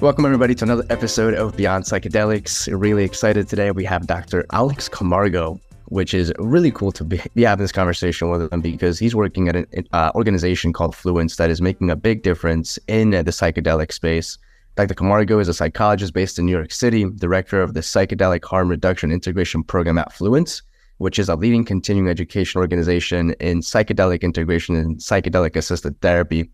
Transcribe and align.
Welcome, 0.00 0.26
everybody, 0.26 0.54
to 0.54 0.64
another 0.64 0.84
episode 0.90 1.34
of 1.34 1.56
Beyond 1.56 1.82
Psychedelics. 1.82 2.68
Really 2.70 3.02
excited 3.02 3.48
today. 3.48 3.72
We 3.72 3.84
have 3.86 4.06
Dr. 4.06 4.46
Alex 4.52 4.88
Camargo, 4.88 5.58
which 5.86 6.14
is 6.14 6.32
really 6.38 6.70
cool 6.70 6.92
to 6.92 7.02
be, 7.02 7.20
having 7.36 7.64
this 7.64 7.72
conversation 7.72 8.30
with 8.30 8.52
him 8.52 8.60
because 8.60 9.00
he's 9.00 9.16
working 9.16 9.48
at 9.48 9.56
an 9.56 9.66
uh, 9.92 10.12
organization 10.14 10.72
called 10.72 10.94
Fluence 10.94 11.34
that 11.38 11.50
is 11.50 11.60
making 11.60 11.90
a 11.90 11.96
big 11.96 12.22
difference 12.22 12.78
in 12.86 13.12
uh, 13.12 13.24
the 13.24 13.32
psychedelic 13.32 13.90
space. 13.90 14.38
Dr. 14.76 14.94
Camargo 14.94 15.40
is 15.40 15.48
a 15.48 15.52
psychologist 15.52 16.12
based 16.12 16.38
in 16.38 16.46
New 16.46 16.52
York 16.52 16.70
City, 16.70 17.04
director 17.16 17.60
of 17.60 17.74
the 17.74 17.80
Psychedelic 17.80 18.44
Harm 18.44 18.68
Reduction 18.68 19.10
Integration 19.10 19.64
Program 19.64 19.98
at 19.98 20.12
Fluence, 20.12 20.62
which 20.98 21.18
is 21.18 21.28
a 21.28 21.34
leading 21.34 21.64
continuing 21.64 22.08
education 22.08 22.60
organization 22.60 23.32
in 23.40 23.62
psychedelic 23.62 24.20
integration 24.20 24.76
and 24.76 24.98
psychedelic 24.98 25.56
assisted 25.56 26.00
therapy. 26.02 26.48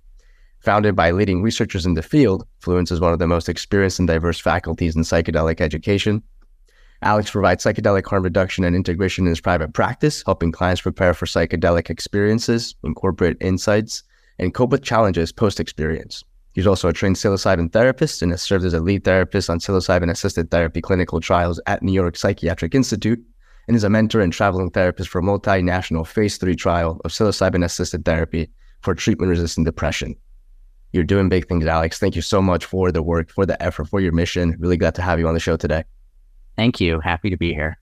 Founded 0.65 0.97
by 0.97 1.11
leading 1.11 1.43
researchers 1.43 1.85
in 1.85 1.93
the 1.93 2.03
field, 2.03 2.47
Fluence 2.63 2.91
is 2.91 2.99
one 2.99 3.13
of 3.13 3.19
the 3.19 3.27
most 3.27 3.51
experienced 3.51 3.99
and 3.99 4.09
diverse 4.09 4.41
faculties 4.41 4.97
in 4.97 5.03
psychedelic 5.03 5.61
education. 5.61 6.23
Alex 7.03 7.31
provides 7.31 7.63
psychedelic 7.63 8.07
harm 8.07 8.23
reduction 8.23 8.65
and 8.65 8.75
integration 8.75 9.27
in 9.27 9.29
his 9.29 9.43
private 9.43 9.75
practice, 9.75 10.23
helping 10.25 10.53
clients 10.53 10.81
prepare 10.81 11.13
for 11.13 11.27
psychedelic 11.27 11.91
experiences, 11.91 12.75
incorporate 12.83 13.37
insights, 13.43 14.05
and 14.39 14.55
cope 14.55 14.71
with 14.71 14.83
challenges 14.83 15.33
post 15.33 15.61
experience. 15.61 16.25
He's 16.55 16.67
also 16.67 16.89
a 16.89 16.95
trained 16.95 17.17
psilocybin 17.17 17.71
therapist 17.71 18.23
and 18.23 18.31
has 18.31 18.41
served 18.41 18.65
as 18.65 18.73
a 18.73 18.81
lead 18.81 19.05
therapist 19.05 19.51
on 19.51 19.59
psilocybin 19.59 20.11
assisted 20.11 20.51
therapy 20.51 20.81
clinical 20.81 21.21
trials 21.21 21.61
at 21.67 21.83
New 21.83 21.93
York 21.93 22.17
Psychiatric 22.17 22.75
Institute 22.75 23.23
and 23.69 23.77
is 23.77 23.85
a 23.85 23.91
mentor 23.91 24.23
and 24.23 24.33
traveling 24.33 24.71
therapist 24.71 25.11
for 25.11 25.19
a 25.19 25.23
multinational 25.23 26.07
phase 26.07 26.39
three 26.39 26.57
trial 26.57 27.03
of 27.05 27.11
psilocybin 27.11 27.63
assisted 27.67 28.07
therapy 28.07 28.51
for 28.81 28.95
treatment 28.95 29.29
resistant 29.29 29.67
depression. 29.67 30.17
You're 30.95 31.03
doing 31.03 31.29
big 31.29 31.49
things, 31.49 31.67
Alex. 31.67 31.99
Thank 31.99 32.15
you 32.15 32.23
so 32.23 32.41
much 32.41 32.65
for 32.65 32.93
the 32.93 33.03
work, 33.03 33.29
for 33.29 33.45
the 33.45 33.61
effort, 33.61 33.87
for 33.87 33.99
your 33.99 34.13
mission. 34.13 34.55
Really 34.61 34.77
glad 34.77 34.95
to 34.95 35.03
have 35.03 35.19
you 35.19 35.27
on 35.27 35.35
the 35.35 35.41
show 35.41 35.57
today. 35.57 35.83
Thank 36.55 36.81
you. 36.81 37.01
Happy 37.01 37.31
to 37.31 37.37
be 37.37 37.53
here. 37.53 37.79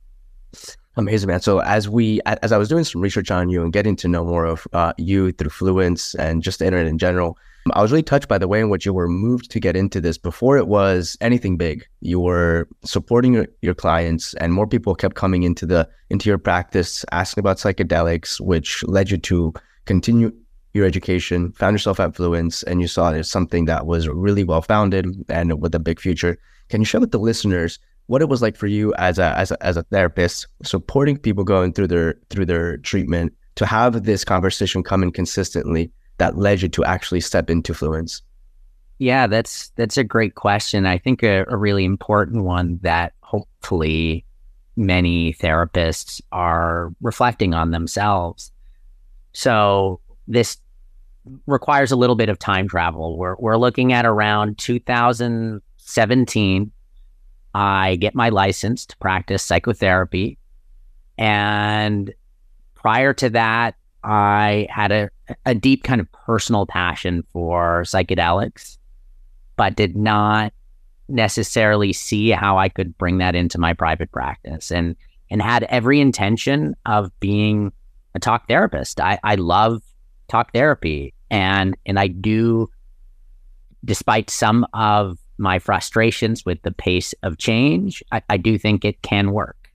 Amazing, 0.96 1.28
man. 1.28 1.42
So 1.42 1.58
as 1.58 1.90
we, 1.90 2.22
as 2.24 2.52
I 2.52 2.56
was 2.56 2.70
doing 2.70 2.84
some 2.84 3.02
research 3.02 3.30
on 3.30 3.50
you 3.50 3.62
and 3.62 3.70
getting 3.70 3.96
to 3.96 4.08
know 4.08 4.24
more 4.24 4.46
of 4.46 4.66
uh, 4.72 4.94
you 4.96 5.30
through 5.32 5.50
Fluence 5.50 6.14
and 6.18 6.42
just 6.42 6.60
the 6.60 6.64
internet 6.64 6.86
in 6.86 6.96
general, 6.96 7.36
I 7.74 7.82
was 7.82 7.92
really 7.92 8.02
touched 8.02 8.28
by 8.28 8.38
the 8.38 8.48
way 8.48 8.60
in 8.60 8.70
which 8.70 8.86
you 8.86 8.94
were 8.94 9.08
moved 9.08 9.50
to 9.50 9.60
get 9.60 9.76
into 9.76 10.00
this 10.00 10.16
before 10.16 10.56
it 10.56 10.66
was 10.66 11.18
anything 11.20 11.58
big. 11.58 11.86
You 12.00 12.18
were 12.18 12.66
supporting 12.82 13.34
your, 13.34 13.46
your 13.60 13.74
clients, 13.74 14.32
and 14.34 14.54
more 14.54 14.66
people 14.66 14.94
kept 14.94 15.16
coming 15.16 15.42
into 15.42 15.66
the 15.66 15.86
into 16.08 16.30
your 16.30 16.38
practice, 16.38 17.04
asking 17.12 17.42
about 17.42 17.58
psychedelics, 17.58 18.40
which 18.40 18.82
led 18.84 19.10
you 19.10 19.18
to 19.18 19.52
continue 19.84 20.32
your 20.74 20.86
education, 20.86 21.52
found 21.52 21.74
yourself 21.74 22.00
at 22.00 22.12
Fluence, 22.12 22.64
and 22.64 22.80
you 22.80 22.88
saw 22.88 23.12
it 23.12 23.18
as 23.18 23.30
something 23.30 23.66
that 23.66 23.86
was 23.86 24.08
really 24.08 24.44
well 24.44 24.62
founded 24.62 25.06
and 25.28 25.60
with 25.60 25.74
a 25.74 25.78
big 25.78 26.00
future. 26.00 26.38
Can 26.68 26.80
you 26.80 26.84
share 26.84 27.00
with 27.00 27.10
the 27.10 27.18
listeners 27.18 27.78
what 28.06 28.22
it 28.22 28.28
was 28.28 28.42
like 28.42 28.56
for 28.56 28.66
you 28.66 28.94
as 28.94 29.18
a 29.18 29.36
as 29.38 29.50
a, 29.50 29.62
as 29.64 29.76
a 29.76 29.82
therapist, 29.84 30.46
supporting 30.62 31.16
people 31.16 31.44
going 31.44 31.72
through 31.72 31.88
their 31.88 32.14
through 32.30 32.46
their 32.46 32.78
treatment, 32.78 33.34
to 33.56 33.66
have 33.66 34.04
this 34.04 34.24
conversation 34.24 34.82
come 34.82 35.02
in 35.02 35.12
consistently 35.12 35.90
that 36.18 36.38
led 36.38 36.62
you 36.62 36.68
to 36.68 36.84
actually 36.84 37.20
step 37.20 37.50
into 37.50 37.72
Fluence? 37.72 38.22
Yeah, 38.98 39.26
that's 39.26 39.70
that's 39.76 39.96
a 39.96 40.04
great 40.04 40.36
question. 40.36 40.86
I 40.86 40.98
think 40.98 41.22
a, 41.22 41.44
a 41.48 41.56
really 41.56 41.84
important 41.84 42.44
one 42.44 42.78
that 42.82 43.12
hopefully 43.20 44.24
many 44.76 45.34
therapists 45.34 46.20
are 46.32 46.94
reflecting 47.00 47.52
on 47.52 47.72
themselves. 47.72 48.52
So 49.32 50.00
this 50.28 50.56
requires 51.46 51.92
a 51.92 51.96
little 51.96 52.16
bit 52.16 52.28
of 52.28 52.38
time 52.38 52.68
travel. 52.68 53.16
We're 53.16 53.36
we're 53.36 53.56
looking 53.56 53.92
at 53.92 54.04
around 54.06 54.58
2017. 54.58 56.72
I 57.54 57.96
get 57.96 58.14
my 58.14 58.30
license 58.30 58.86
to 58.86 58.96
practice 58.96 59.42
psychotherapy, 59.42 60.38
and 61.18 62.14
prior 62.74 63.12
to 63.14 63.30
that, 63.30 63.74
I 64.02 64.66
had 64.70 64.92
a 64.92 65.10
a 65.46 65.54
deep 65.54 65.84
kind 65.84 66.00
of 66.00 66.10
personal 66.12 66.66
passion 66.66 67.24
for 67.32 67.82
psychedelics, 67.82 68.78
but 69.56 69.76
did 69.76 69.96
not 69.96 70.52
necessarily 71.08 71.92
see 71.92 72.30
how 72.30 72.58
I 72.58 72.68
could 72.68 72.96
bring 72.96 73.18
that 73.18 73.34
into 73.34 73.58
my 73.58 73.74
private 73.74 74.12
practice, 74.12 74.72
and 74.72 74.96
and 75.30 75.42
had 75.42 75.64
every 75.64 76.00
intention 76.00 76.74
of 76.86 77.10
being 77.20 77.72
a 78.14 78.18
talk 78.18 78.48
therapist. 78.48 78.98
I 79.00 79.18
I 79.22 79.34
love 79.36 79.82
talk 80.28 80.52
therapy. 80.52 81.14
And 81.30 81.76
and 81.86 81.98
I 81.98 82.08
do, 82.08 82.70
despite 83.84 84.30
some 84.30 84.66
of 84.74 85.18
my 85.38 85.58
frustrations 85.58 86.44
with 86.44 86.60
the 86.62 86.72
pace 86.72 87.14
of 87.22 87.38
change, 87.38 88.02
I, 88.12 88.22
I 88.28 88.36
do 88.36 88.58
think 88.58 88.84
it 88.84 89.02
can 89.02 89.32
work. 89.32 89.70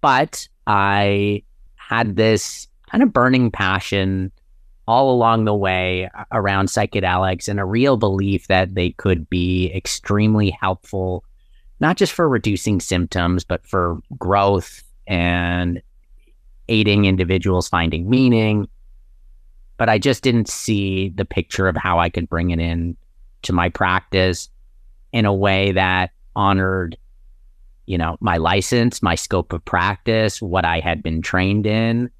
But 0.00 0.48
I 0.66 1.42
had 1.76 2.16
this 2.16 2.68
kind 2.90 3.02
of 3.02 3.12
burning 3.12 3.50
passion 3.50 4.30
all 4.86 5.10
along 5.10 5.44
the 5.44 5.54
way 5.54 6.08
around 6.32 6.68
psychedelics 6.68 7.48
and 7.48 7.60
a 7.60 7.64
real 7.64 7.98
belief 7.98 8.46
that 8.46 8.74
they 8.74 8.90
could 8.92 9.28
be 9.28 9.70
extremely 9.74 10.50
helpful, 10.50 11.24
not 11.80 11.98
just 11.98 12.12
for 12.12 12.26
reducing 12.26 12.80
symptoms, 12.80 13.44
but 13.44 13.66
for 13.66 13.98
growth 14.18 14.82
and 15.06 15.82
aiding 16.68 17.04
individuals 17.04 17.68
finding 17.68 18.08
meaning 18.08 18.68
but 19.78 19.88
I 19.88 19.98
just 19.98 20.22
didn't 20.22 20.48
see 20.48 21.08
the 21.10 21.24
picture 21.24 21.68
of 21.68 21.76
how 21.76 21.98
I 21.98 22.10
could 22.10 22.28
bring 22.28 22.50
it 22.50 22.58
in 22.58 22.96
to 23.42 23.52
my 23.52 23.70
practice 23.70 24.50
in 25.12 25.24
a 25.24 25.32
way 25.32 25.72
that 25.72 26.10
honored, 26.36 26.98
you 27.86 27.96
know, 27.96 28.18
my 28.20 28.36
license, 28.36 29.02
my 29.02 29.14
scope 29.14 29.52
of 29.52 29.64
practice, 29.64 30.42
what 30.42 30.64
I 30.64 30.80
had 30.80 31.02
been 31.02 31.22
trained 31.22 31.66
in. 31.66 32.10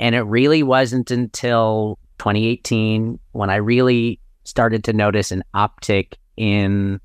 And 0.00 0.14
it 0.14 0.22
really 0.22 0.62
wasn't 0.62 1.10
until 1.10 1.98
2018 2.18 3.18
when 3.32 3.50
I 3.50 3.56
really 3.56 4.20
started 4.44 4.84
to 4.84 4.92
notice 4.92 5.32
an 5.32 5.42
uptick 5.54 6.14
in 6.36 7.00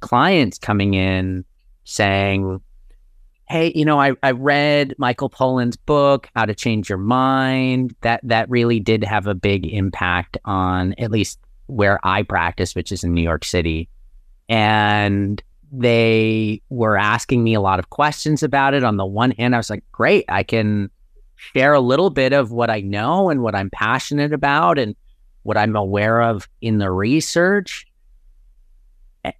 clients 0.00 0.58
coming 0.58 0.94
in 0.94 1.44
saying, 1.84 2.60
hey, 3.48 3.72
you 3.74 3.84
know, 3.84 4.00
I, 4.00 4.12
I 4.22 4.30
read 4.30 4.94
Michael 4.98 5.30
Pollan's 5.30 5.76
book, 5.76 6.28
How 6.34 6.44
to 6.44 6.54
Change 6.54 6.88
Your 6.88 6.98
Mind. 6.98 7.94
That 8.00 8.20
that 8.24 8.48
really 8.48 8.80
did 8.80 9.04
have 9.04 9.26
a 9.26 9.34
big 9.34 9.66
impact 9.66 10.38
on 10.44 10.94
at 10.98 11.10
least 11.10 11.38
where 11.66 11.98
I 12.04 12.22
practice, 12.22 12.74
which 12.74 12.92
is 12.92 13.04
in 13.04 13.14
New 13.14 13.22
York 13.22 13.44
City. 13.44 13.88
And 14.48 15.42
they 15.72 16.62
were 16.68 16.96
asking 16.96 17.42
me 17.42 17.54
a 17.54 17.60
lot 17.60 17.78
of 17.78 17.90
questions 17.90 18.42
about 18.42 18.74
it. 18.74 18.84
On 18.84 18.96
the 18.96 19.06
one 19.06 19.32
hand, 19.32 19.54
I 19.54 19.58
was 19.58 19.70
like, 19.70 19.84
great, 19.92 20.24
I 20.28 20.42
can 20.42 20.90
share 21.36 21.74
a 21.74 21.80
little 21.80 22.10
bit 22.10 22.32
of 22.32 22.52
what 22.52 22.70
I 22.70 22.80
know 22.80 23.30
and 23.30 23.42
what 23.42 23.54
I'm 23.54 23.70
passionate 23.70 24.32
about 24.32 24.78
and 24.78 24.94
what 25.42 25.56
I'm 25.56 25.76
aware 25.76 26.22
of 26.22 26.48
in 26.60 26.78
the 26.78 26.90
research 26.90 27.86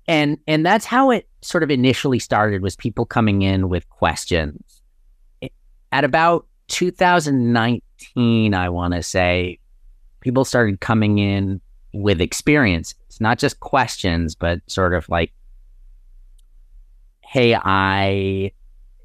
and 0.06 0.38
and 0.46 0.64
that's 0.64 0.84
how 0.84 1.10
it 1.10 1.28
sort 1.42 1.62
of 1.62 1.70
initially 1.70 2.18
started 2.18 2.62
was 2.62 2.76
people 2.76 3.04
coming 3.04 3.42
in 3.42 3.68
with 3.68 3.88
questions. 3.90 4.82
At 5.92 6.04
about 6.04 6.46
2019 6.68 8.54
i 8.54 8.68
want 8.68 8.94
to 8.94 9.02
say 9.02 9.58
people 10.20 10.44
started 10.44 10.80
coming 10.80 11.18
in 11.18 11.60
with 11.92 12.20
experiences 12.20 12.96
not 13.20 13.38
just 13.38 13.60
questions 13.60 14.34
but 14.34 14.60
sort 14.66 14.94
of 14.94 15.08
like 15.08 15.32
hey 17.22 17.54
i 17.54 18.50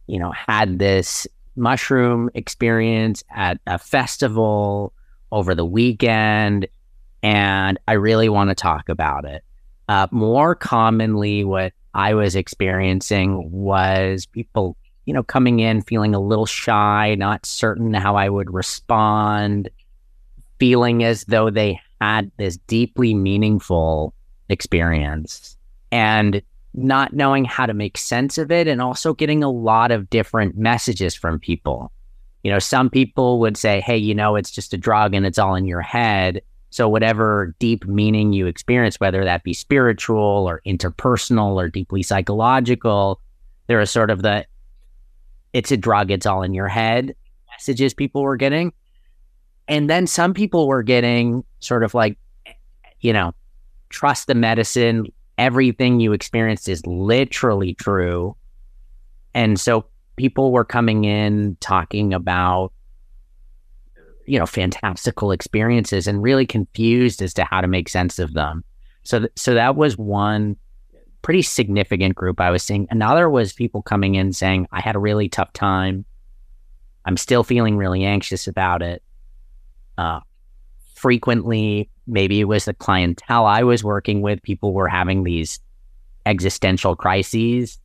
you 0.07 0.18
know 0.19 0.31
had 0.31 0.79
this 0.79 1.28
mushroom 1.56 2.29
experience 2.34 3.23
at 3.31 3.59
a 3.68 3.78
festival 3.78 4.94
over 5.31 5.53
the 5.53 5.65
weekend 5.65 6.65
and 7.21 7.77
i 7.88 7.94
really 7.94 8.30
want 8.30 8.50
to 8.50 8.56
talk 8.56 8.88
about 8.88 9.25
it 9.25 9.44
uh, 9.89 10.07
more 10.12 10.53
commonly, 10.53 11.44
what 11.44 11.74
I 11.95 12.13
was 12.13 12.36
experiencing 12.36 13.51
was 13.51 14.27
people, 14.27 14.77
you 15.06 15.13
know, 15.15 15.24
coming 15.24 15.62
in 15.62 15.81
feeling 15.81 16.13
a 16.13 16.19
little 16.19 16.45
shy, 16.45 17.15
not 17.15 17.44
certain 17.44 17.95
how 17.95 18.15
I 18.15 18.30
would 18.30 18.53
respond, 18.53 19.68
feeling 20.59 21.03
as 21.03 21.25
though 21.25 21.50
they 21.50 21.81
had 22.00 22.31
this 22.38 22.57
deeply 22.68 23.15
meaningful 23.15 24.13
experience 24.47 25.57
and 25.91 26.44
not 26.75 27.13
knowing 27.13 27.44
how 27.44 27.65
to 27.65 27.74
make 27.74 27.97
sense 27.97 28.38
of 28.38 28.51
it, 28.51 28.68
and 28.68 28.83
also 28.83 29.15
getting 29.15 29.44
a 29.44 29.50
lot 29.50 29.89
of 29.89 30.07
different 30.12 30.56
messages 30.56 31.15
from 31.15 31.39
people. 31.39 31.91
You 32.44 32.51
know, 32.51 32.59
some 32.59 32.91
people 32.91 33.39
would 33.39 33.57
say, 33.57 33.81
hey, 33.81 33.97
you 33.97 34.13
know, 34.13 34.36
it's 34.36 34.51
just 34.51 34.71
a 34.75 34.77
drug 34.77 35.15
and 35.15 35.25
it's 35.25 35.39
all 35.39 35.56
in 35.56 35.65
your 35.65 35.81
head. 35.81 36.44
So, 36.71 36.88
whatever 36.88 37.56
deep 37.60 37.86
meaning 37.86 38.33
you 38.33 38.45
experience, 38.45 39.00
whether 39.00 39.24
that 39.24 39.44
be 39.44 39.54
spiritual 39.54 40.48
or 40.48 40.62
interpersonal 40.66 41.56
or 41.56 41.68
deeply 41.68 42.04
psychological, 42.04 43.19
there 43.68 43.80
is 43.80 43.89
sort 43.89 44.12
of 44.12 44.21
the 44.21 44.45
it's 45.54 45.71
a 45.71 45.77
drug, 45.77 46.12
it's 46.12 46.25
all 46.25 46.44
in 46.44 46.54
your 46.54 46.68
head 46.68 47.16
messages 47.51 47.94
people 47.94 48.21
were 48.21 48.38
getting. 48.38 48.71
And 49.68 49.89
then 49.89 50.07
some 50.07 50.33
people 50.33 50.68
were 50.68 50.83
getting 50.83 51.44
sort 51.60 51.83
of 51.83 51.94
like, 51.94 52.18
you 53.01 53.13
know, 53.13 53.33
trust 53.89 54.27
the 54.27 54.36
medicine 54.36 55.07
everything 55.38 56.00
you 56.00 56.12
experienced 56.12 56.68
is 56.68 56.86
literally 56.86 57.74
true. 57.74 58.36
And 59.33 59.60
so 59.60 59.86
people 60.18 60.51
were 60.51 60.65
coming 60.65 61.06
in 61.06 61.56
talking 61.62 62.13
about 62.13 62.74
you 64.29 64.39
know 64.39 64.45
fantastical 64.45 65.31
experiences 65.31 66.07
and 66.07 66.21
really 66.21 66.45
confused 66.45 67.21
as 67.21 67.33
to 67.33 67.43
how 67.43 67.61
to 67.61 67.67
make 67.67 67.89
sense 67.89 68.19
of 68.19 68.33
them. 68.33 68.63
So 69.03 69.19
th- 69.19 69.31
so 69.35 69.53
that 69.53 69.75
was 69.75 69.97
one 69.97 70.55
pretty 71.21 71.41
significant 71.41 72.15
group 72.15 72.39
I 72.39 72.49
was 72.49 72.63
seeing. 72.63 72.87
Another 72.89 73.29
was 73.29 73.53
people 73.53 73.81
coming 73.81 74.15
in 74.15 74.31
saying 74.33 74.67
I 74.71 74.81
had 74.81 74.95
a 74.95 74.99
really 74.99 75.27
tough 75.27 75.51
time. 75.53 76.05
I'm 77.05 77.17
still 77.17 77.43
feeling 77.43 77.77
really 77.77 78.05
anxious 78.05 78.47
about 78.47 78.81
it. 78.81 79.03
Uh, 79.97 80.21
frequently, 80.95 81.89
maybe 82.07 82.39
it 82.39 82.45
was 82.45 82.65
the 82.65 82.73
clientele 82.73 83.45
I 83.45 83.63
was 83.63 83.83
working 83.83 84.21
with, 84.21 84.41
people 84.43 84.73
were 84.73 84.87
having 84.87 85.23
these 85.23 85.59
existential 86.25 86.95
crises 86.95 87.79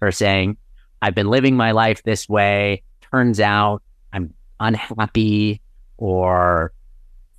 or 0.00 0.10
saying, 0.10 0.56
I've 1.02 1.14
been 1.14 1.28
living 1.28 1.56
my 1.56 1.72
life 1.72 2.02
this 2.02 2.28
way. 2.28 2.82
Turns 3.00 3.38
out 3.38 3.82
I'm 4.12 4.34
unhappy, 4.58 5.61
or 6.02 6.72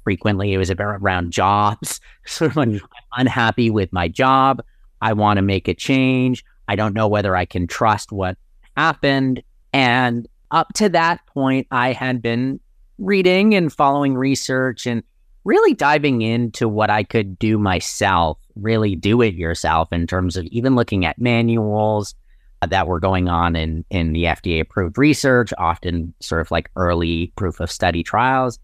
frequently 0.06 0.54
it 0.54 0.58
was 0.58 0.70
about 0.70 1.02
around 1.02 1.32
jobs. 1.32 2.00
Sort 2.26 2.52
of 2.52 2.56
mm. 2.56 2.80
I'm 2.82 3.22
unhappy 3.26 3.70
with 3.70 3.92
my 3.92 4.08
job. 4.08 4.64
I 5.02 5.12
want 5.12 5.38
to 5.38 5.42
make 5.42 5.68
a 5.68 5.74
change. 5.74 6.46
I 6.70 6.78
don't 6.78 6.94
know 6.94 7.10
whether 7.10 7.36
I 7.36 7.44
can 7.44 7.68
trust 7.68 8.14
what 8.14 8.38
happened. 8.78 9.44
And 9.74 10.30
up 10.52 10.72
to 10.76 10.88
that 10.90 11.26
point, 11.28 11.68
I 11.72 11.92
had 11.92 12.22
been 12.22 12.62
reading 13.00 13.54
and 13.54 13.72
following 13.72 14.16
research 14.16 14.88
and 14.88 15.04
really 15.44 15.74
diving 15.74 16.22
into 16.22 16.70
what 16.70 16.90
I 16.90 17.04
could 17.04 17.38
do 17.38 17.58
myself, 17.58 18.38
really 18.56 18.96
do 18.96 19.22
it 19.22 19.34
yourself 19.34 19.92
in 19.92 20.08
terms 20.08 20.38
of 20.38 20.46
even 20.46 20.76
looking 20.76 21.04
at 21.04 21.20
manuals 21.20 22.16
that 22.68 22.88
were 22.88 23.00
going 23.00 23.28
on 23.28 23.56
in, 23.56 23.86
in 23.90 24.14
the 24.14 24.26
FDA 24.26 24.62
approved 24.62 24.98
research, 24.98 25.54
often 25.58 26.14
sort 26.20 26.42
of 26.42 26.52
like 26.52 26.70
early 26.76 27.32
proof 27.36 27.60
of 27.60 27.72
study 27.72 28.04
trials. 28.04 28.60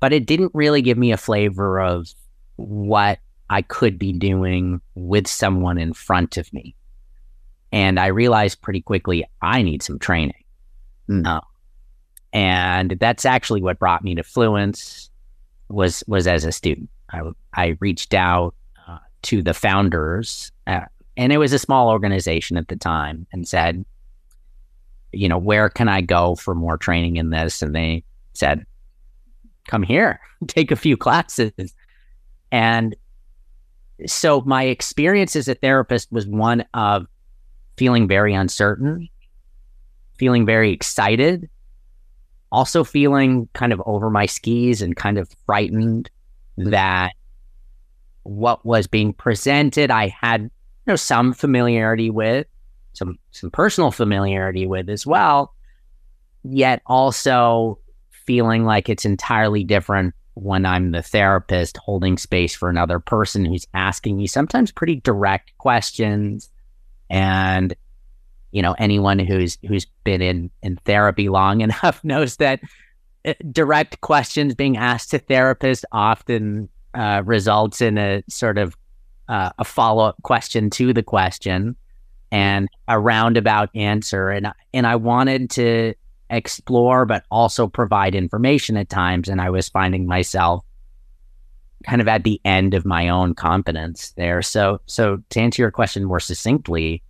But 0.00 0.12
it 0.12 0.26
didn't 0.26 0.52
really 0.54 0.82
give 0.82 0.98
me 0.98 1.12
a 1.12 1.16
flavor 1.16 1.80
of 1.80 2.08
what 2.56 3.18
I 3.48 3.62
could 3.62 3.98
be 3.98 4.12
doing 4.12 4.80
with 4.94 5.26
someone 5.26 5.78
in 5.78 5.92
front 5.92 6.36
of 6.36 6.52
me. 6.52 6.74
And 7.72 7.98
I 7.98 8.06
realized 8.06 8.62
pretty 8.62 8.82
quickly 8.82 9.24
I 9.42 9.62
need 9.62 9.82
some 9.82 9.98
training. 9.98 10.44
Mm. 11.08 11.26
Uh, 11.26 11.40
and 12.32 12.92
that's 13.00 13.24
actually 13.24 13.62
what 13.62 13.78
brought 13.78 14.04
me 14.04 14.14
to 14.14 14.22
Fluence 14.22 15.08
was 15.68 16.04
was 16.06 16.26
as 16.26 16.44
a 16.44 16.52
student. 16.52 16.90
I, 17.10 17.22
I 17.54 17.76
reached 17.80 18.14
out 18.14 18.54
uh, 18.86 18.98
to 19.22 19.42
the 19.42 19.54
founders, 19.54 20.52
uh, 20.66 20.82
and 21.16 21.32
it 21.32 21.38
was 21.38 21.52
a 21.52 21.58
small 21.58 21.88
organization 21.88 22.56
at 22.56 22.68
the 22.68 22.76
time, 22.76 23.26
and 23.32 23.48
said, 23.48 23.84
you 25.12 25.28
know, 25.28 25.38
where 25.38 25.68
can 25.68 25.88
I 25.88 26.00
go 26.00 26.34
for 26.34 26.54
more 26.54 26.76
training 26.76 27.16
in 27.16 27.30
this? 27.30 27.62
And 27.62 27.74
they 27.74 28.04
said, 28.34 28.64
come 29.68 29.82
here, 29.82 30.20
take 30.46 30.70
a 30.70 30.76
few 30.76 30.96
classes. 30.96 31.52
And 32.52 32.94
so 34.06 34.42
my 34.42 34.64
experience 34.64 35.36
as 35.36 35.48
a 35.48 35.54
therapist 35.54 36.12
was 36.12 36.26
one 36.26 36.64
of 36.74 37.06
feeling 37.76 38.08
very 38.08 38.34
uncertain, 38.34 39.08
feeling 40.18 40.46
very 40.46 40.72
excited, 40.72 41.48
also 42.52 42.84
feeling 42.84 43.48
kind 43.52 43.72
of 43.72 43.82
over 43.86 44.10
my 44.10 44.26
skis 44.26 44.82
and 44.82 44.96
kind 44.96 45.18
of 45.18 45.30
frightened 45.46 46.10
mm-hmm. 46.58 46.70
that 46.70 47.12
what 48.22 48.64
was 48.66 48.86
being 48.86 49.12
presented 49.12 49.90
I 49.90 50.08
had 50.08 50.50
know 50.86 50.96
some 50.96 51.32
familiarity 51.32 52.10
with, 52.10 52.46
some 52.92 53.18
some 53.30 53.50
personal 53.50 53.90
familiarity 53.90 54.66
with 54.66 54.88
as 54.88 55.06
well, 55.06 55.54
yet 56.44 56.82
also 56.86 57.78
feeling 58.10 58.64
like 58.64 58.88
it's 58.88 59.04
entirely 59.04 59.64
different 59.64 60.14
when 60.34 60.66
I'm 60.66 60.90
the 60.90 61.02
therapist 61.02 61.78
holding 61.78 62.18
space 62.18 62.54
for 62.54 62.68
another 62.68 62.98
person 62.98 63.44
who's 63.44 63.66
asking 63.72 64.16
me 64.18 64.26
sometimes 64.26 64.70
pretty 64.70 64.96
direct 64.96 65.56
questions. 65.58 66.50
And 67.08 67.74
you 68.52 68.62
know 68.62 68.74
anyone 68.78 69.18
who's 69.18 69.58
who's 69.68 69.86
been 70.04 70.22
in 70.22 70.50
in 70.62 70.76
therapy 70.76 71.28
long 71.28 71.60
enough 71.68 72.02
knows 72.04 72.36
that 72.36 72.60
uh, 73.26 73.34
direct 73.52 74.00
questions 74.00 74.54
being 74.54 74.76
asked 74.76 75.10
to 75.10 75.18
therapists 75.18 75.84
often 75.92 76.68
uh, 76.94 77.22
results 77.24 77.82
in 77.82 77.98
a 77.98 78.22
sort 78.28 78.56
of 78.56 78.76
uh, 79.28 79.50
a 79.58 79.64
follow-up 79.64 80.16
question 80.22 80.70
to 80.70 80.92
the 80.92 81.02
question 81.02 81.76
and 82.30 82.68
a 82.88 82.98
roundabout 82.98 83.70
answer. 83.74 84.30
And 84.30 84.52
and 84.74 84.86
I 84.86 84.96
wanted 84.96 85.50
to 85.50 85.94
explore 86.30 87.06
but 87.06 87.24
also 87.30 87.68
provide 87.68 88.14
information 88.14 88.76
at 88.76 88.88
times. 88.88 89.28
And 89.28 89.40
I 89.40 89.50
was 89.50 89.68
finding 89.68 90.06
myself 90.06 90.64
kind 91.84 92.00
of 92.00 92.08
at 92.08 92.24
the 92.24 92.40
end 92.44 92.74
of 92.74 92.84
my 92.84 93.08
own 93.08 93.34
competence 93.34 94.12
there. 94.12 94.42
So 94.42 94.80
so 94.86 95.22
to 95.30 95.40
answer 95.40 95.62
your 95.62 95.70
question 95.70 96.04
more 96.04 96.20
succinctly 96.20 97.02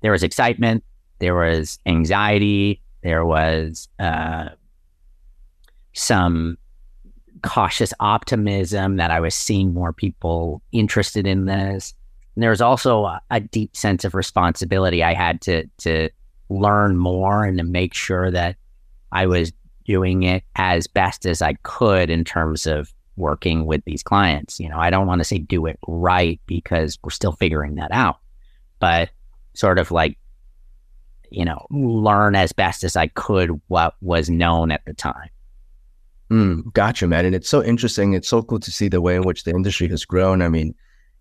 there 0.00 0.12
was 0.12 0.22
excitement, 0.22 0.82
there 1.18 1.34
was 1.34 1.78
anxiety, 1.86 2.80
there 3.02 3.24
was 3.24 3.88
uh, 3.98 4.50
some 5.92 6.56
cautious 7.42 7.92
optimism 8.00 8.96
that 8.96 9.10
I 9.10 9.20
was 9.20 9.34
seeing 9.34 9.74
more 9.74 9.92
people 9.92 10.62
interested 10.72 11.26
in 11.26 11.46
this. 11.46 11.94
And 12.34 12.42
there 12.42 12.50
was 12.50 12.60
also 12.60 13.04
a, 13.04 13.20
a, 13.30 13.40
deep 13.40 13.76
sense 13.76 14.04
of 14.04 14.14
responsibility. 14.14 15.02
I 15.02 15.14
had 15.14 15.40
to 15.42 15.66
to 15.78 16.08
learn 16.48 16.96
more 16.96 17.44
and 17.44 17.58
to 17.58 17.64
make 17.64 17.94
sure 17.94 18.30
that 18.30 18.56
I 19.12 19.26
was 19.26 19.52
doing 19.84 20.22
it 20.22 20.44
as 20.56 20.86
best 20.86 21.26
as 21.26 21.42
I 21.42 21.54
could 21.62 22.10
in 22.10 22.24
terms 22.24 22.66
of 22.66 22.92
working 23.16 23.66
with 23.66 23.84
these 23.84 24.02
clients. 24.02 24.60
You 24.60 24.68
know, 24.68 24.78
I 24.78 24.90
don't 24.90 25.06
want 25.06 25.20
to 25.20 25.24
say 25.24 25.38
do 25.38 25.66
it 25.66 25.78
right 25.86 26.40
because 26.46 26.98
we're 27.02 27.10
still 27.10 27.32
figuring 27.32 27.76
that 27.76 27.92
out. 27.92 28.18
But 28.78 29.10
sort 29.54 29.78
of 29.78 29.90
like, 29.90 30.16
you 31.30 31.44
know, 31.44 31.66
learn 31.70 32.34
as 32.34 32.52
best 32.52 32.82
as 32.84 32.96
I 32.96 33.08
could 33.08 33.60
what 33.68 33.94
was 34.00 34.30
known 34.30 34.70
at 34.70 34.84
the 34.86 34.94
time. 34.94 35.30
Mm, 36.30 36.72
gotcha, 36.72 37.06
man. 37.08 37.24
And 37.24 37.34
it's 37.34 37.48
so 37.48 37.62
interesting. 37.62 38.12
It's 38.12 38.28
so 38.28 38.42
cool 38.42 38.60
to 38.60 38.70
see 38.70 38.88
the 38.88 39.00
way 39.00 39.16
in 39.16 39.22
which 39.22 39.44
the 39.44 39.50
industry 39.50 39.88
has 39.88 40.04
grown. 40.04 40.42
I 40.42 40.48
mean, 40.48 40.74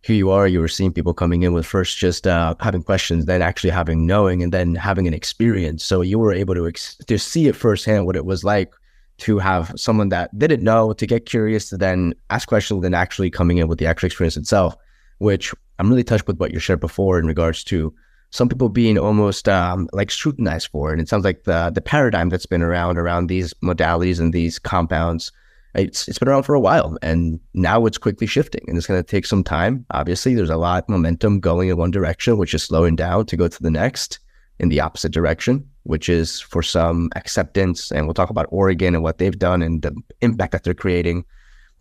here 0.04 0.16
you 0.16 0.30
are, 0.30 0.48
you 0.48 0.60
were 0.60 0.68
seeing 0.68 0.94
people 0.94 1.14
coming 1.14 1.42
in 1.42 1.52
with 1.52 1.66
first 1.66 1.98
just 1.98 2.28
uh, 2.28 2.56
having 2.60 2.84
questions, 2.84 3.26
then 3.26 3.42
actually 3.42 3.72
having 3.72 4.06
knowing, 4.06 4.44
and 4.44 4.54
then 4.54 4.76
having 4.76 5.08
an 5.08 5.14
experience. 5.14 5.84
So 5.84 6.02
you 6.02 6.20
were 6.20 6.32
able 6.32 6.54
to 6.56 6.68
ex- 6.68 6.96
to 7.08 7.18
see 7.18 7.48
it 7.48 7.56
firsthand 7.56 8.06
what 8.06 8.16
it 8.16 8.26
was 8.26 8.44
like 8.44 8.72
to 9.18 9.40
have 9.40 9.74
someone 9.76 10.10
that 10.10 10.38
didn't 10.38 10.64
know 10.64 10.94
to 10.94 11.06
get 11.06 11.26
curious 11.26 11.70
to 11.70 11.78
then 11.78 12.14
ask 12.30 12.48
questions, 12.48 12.82
then 12.82 12.94
actually 12.94 13.30
coming 13.30 13.58
in 13.58 13.68
with 13.68 13.80
the 13.80 13.88
actual 13.88 14.08
experience 14.08 14.38
itself. 14.38 14.76
Which 15.18 15.54
I'm 15.80 15.90
really 15.90 16.04
touched 16.04 16.28
with 16.28 16.38
what 16.38 16.54
you 16.54 16.60
shared 16.60 16.80
before 16.80 17.20
in 17.20 17.26
regards 17.26 17.64
to 17.66 17.94
some 18.32 18.50
people 18.50 18.70
being 18.70 18.98
almost 18.98 19.50
um, 19.50 19.88
like 19.94 20.12
scrutinized 20.12 20.70
for. 20.72 20.92
And 20.92 21.02
it 21.02 21.10
sounds 21.10 21.24
like 21.24 21.44
the 21.44 21.72
the 21.74 21.82
paradigm 21.82 22.30
that's 22.30 22.46
been 22.46 22.62
around 22.62 22.98
around 22.98 23.28
these 23.28 23.54
modalities 23.56 24.20
and 24.20 24.34
these 24.34 24.60
compounds, 24.60 25.32
it's 25.76 26.08
it's 26.08 26.20
been 26.20 26.28
around 26.28 26.44
for 26.44 26.56
a 26.56 26.60
while, 26.60 26.98
and 27.02 27.40
now 27.54 27.86
it's 27.86 27.98
quickly 27.98 28.28
shifting, 28.28 28.64
and 28.68 28.78
it's 28.78 28.88
going 28.88 29.02
to 29.02 29.08
take 29.08 29.26
some 29.26 29.44
time. 29.44 29.86
Obviously, 29.92 30.36
there's 30.36 30.50
a 30.50 30.58
lot 30.58 30.84
of 30.84 30.90
momentum 30.90 31.40
going 31.40 31.70
in 31.70 31.78
one 31.78 31.92
direction, 31.92 32.38
which 32.38 32.54
is 32.54 32.64
slowing 32.64 32.96
down 32.96 33.26
to 33.28 33.38
go 33.38 33.48
to 33.48 33.64
the 33.64 33.72
next 33.72 34.20
in 34.60 34.70
the 34.70 34.82
opposite 34.82 35.14
direction, 35.14 35.68
which 35.84 36.10
is 36.10 36.42
for 36.42 36.62
some 36.62 37.10
acceptance. 37.16 37.92
And 37.92 38.06
we'll 38.06 38.14
talk 38.14 38.30
about 38.30 38.48
Oregon 38.50 38.94
and 38.94 39.04
what 39.04 39.18
they've 39.18 39.40
done 39.40 39.62
and 39.62 39.82
the 39.82 39.96
impact 40.22 40.52
that 40.52 40.64
they're 40.64 40.74
creating. 40.74 41.24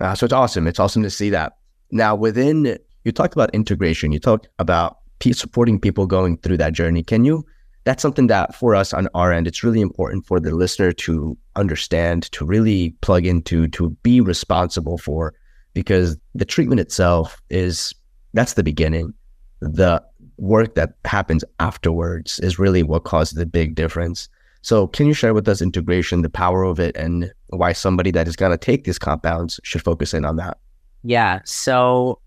Uh, 0.01 0.15
so 0.15 0.25
it's 0.25 0.33
awesome. 0.33 0.69
It's 0.69 0.79
awesome 0.79 1.03
to 1.03 1.11
see 1.11 1.29
that. 1.31 1.57
Now, 1.91 2.15
within 2.15 2.79
you 3.09 3.13
talked 3.13 3.33
about 3.33 3.55
integration. 3.55 4.13
You 4.13 4.19
talked 4.19 4.49
about 4.59 4.99
supporting 5.33 5.81
people 5.81 6.07
going 6.07 6.39
through 6.39 6.59
that 6.59 6.73
journey. 6.73 7.03
Can 7.03 7.25
you? 7.25 7.45
That's 7.85 8.03
something 8.03 8.27
that 8.27 8.55
for 8.55 8.75
us 8.75 8.93
on 8.93 9.09
our 9.15 9.33
end, 9.33 9.47
it's 9.47 9.65
really 9.65 9.81
important 9.81 10.27
for 10.27 10.41
the 10.41 10.55
listener 10.55 10.93
to 10.93 11.37
understand, 11.57 12.31
to 12.33 12.45
really 12.45 12.91
plug 13.01 13.25
into, 13.25 13.69
to 13.69 13.91
be 14.03 14.21
responsible 14.21 14.99
for, 14.99 15.35
because 15.75 16.17
the 16.35 16.45
treatment 16.45 16.81
itself 16.81 17.41
is 17.51 17.95
that's 18.35 18.55
the 18.55 18.63
beginning. 18.63 19.15
The 19.61 20.03
work 20.37 20.75
that 20.75 20.95
happens 21.05 21.45
afterwards 21.61 22.39
is 22.41 22.59
really 22.59 22.83
what 22.83 23.05
causes 23.05 23.39
the 23.39 23.47
big 23.47 23.75
difference. 23.75 24.29
So, 24.63 24.87
can 24.89 25.07
you 25.07 25.15
share 25.15 25.35
with 25.35 25.49
us 25.49 25.63
integration, 25.63 26.23
the 26.23 26.31
power 26.31 26.65
of 26.65 26.79
it, 26.81 26.97
and 26.97 27.33
why 27.49 27.73
somebody 27.73 28.11
that 28.11 28.29
is 28.29 28.37
going 28.37 28.53
to 28.53 28.59
take 28.59 28.85
these 28.85 28.99
compounds 28.99 29.61
should 29.63 29.83
focus 29.83 30.13
in 30.15 30.25
on 30.25 30.37
that? 30.37 30.59
Yeah. 31.05 31.41
So, 31.45 32.21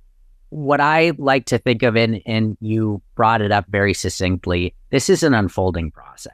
what 0.51 0.79
I 0.81 1.13
like 1.17 1.45
to 1.45 1.57
think 1.57 1.81
of, 1.81 1.95
and, 1.95 2.21
and 2.25 2.57
you 2.59 3.01
brought 3.15 3.41
it 3.41 3.51
up 3.51 3.65
very 3.69 3.93
succinctly, 3.93 4.75
this 4.89 5.09
is 5.09 5.23
an 5.23 5.33
unfolding 5.33 5.91
process. 5.91 6.33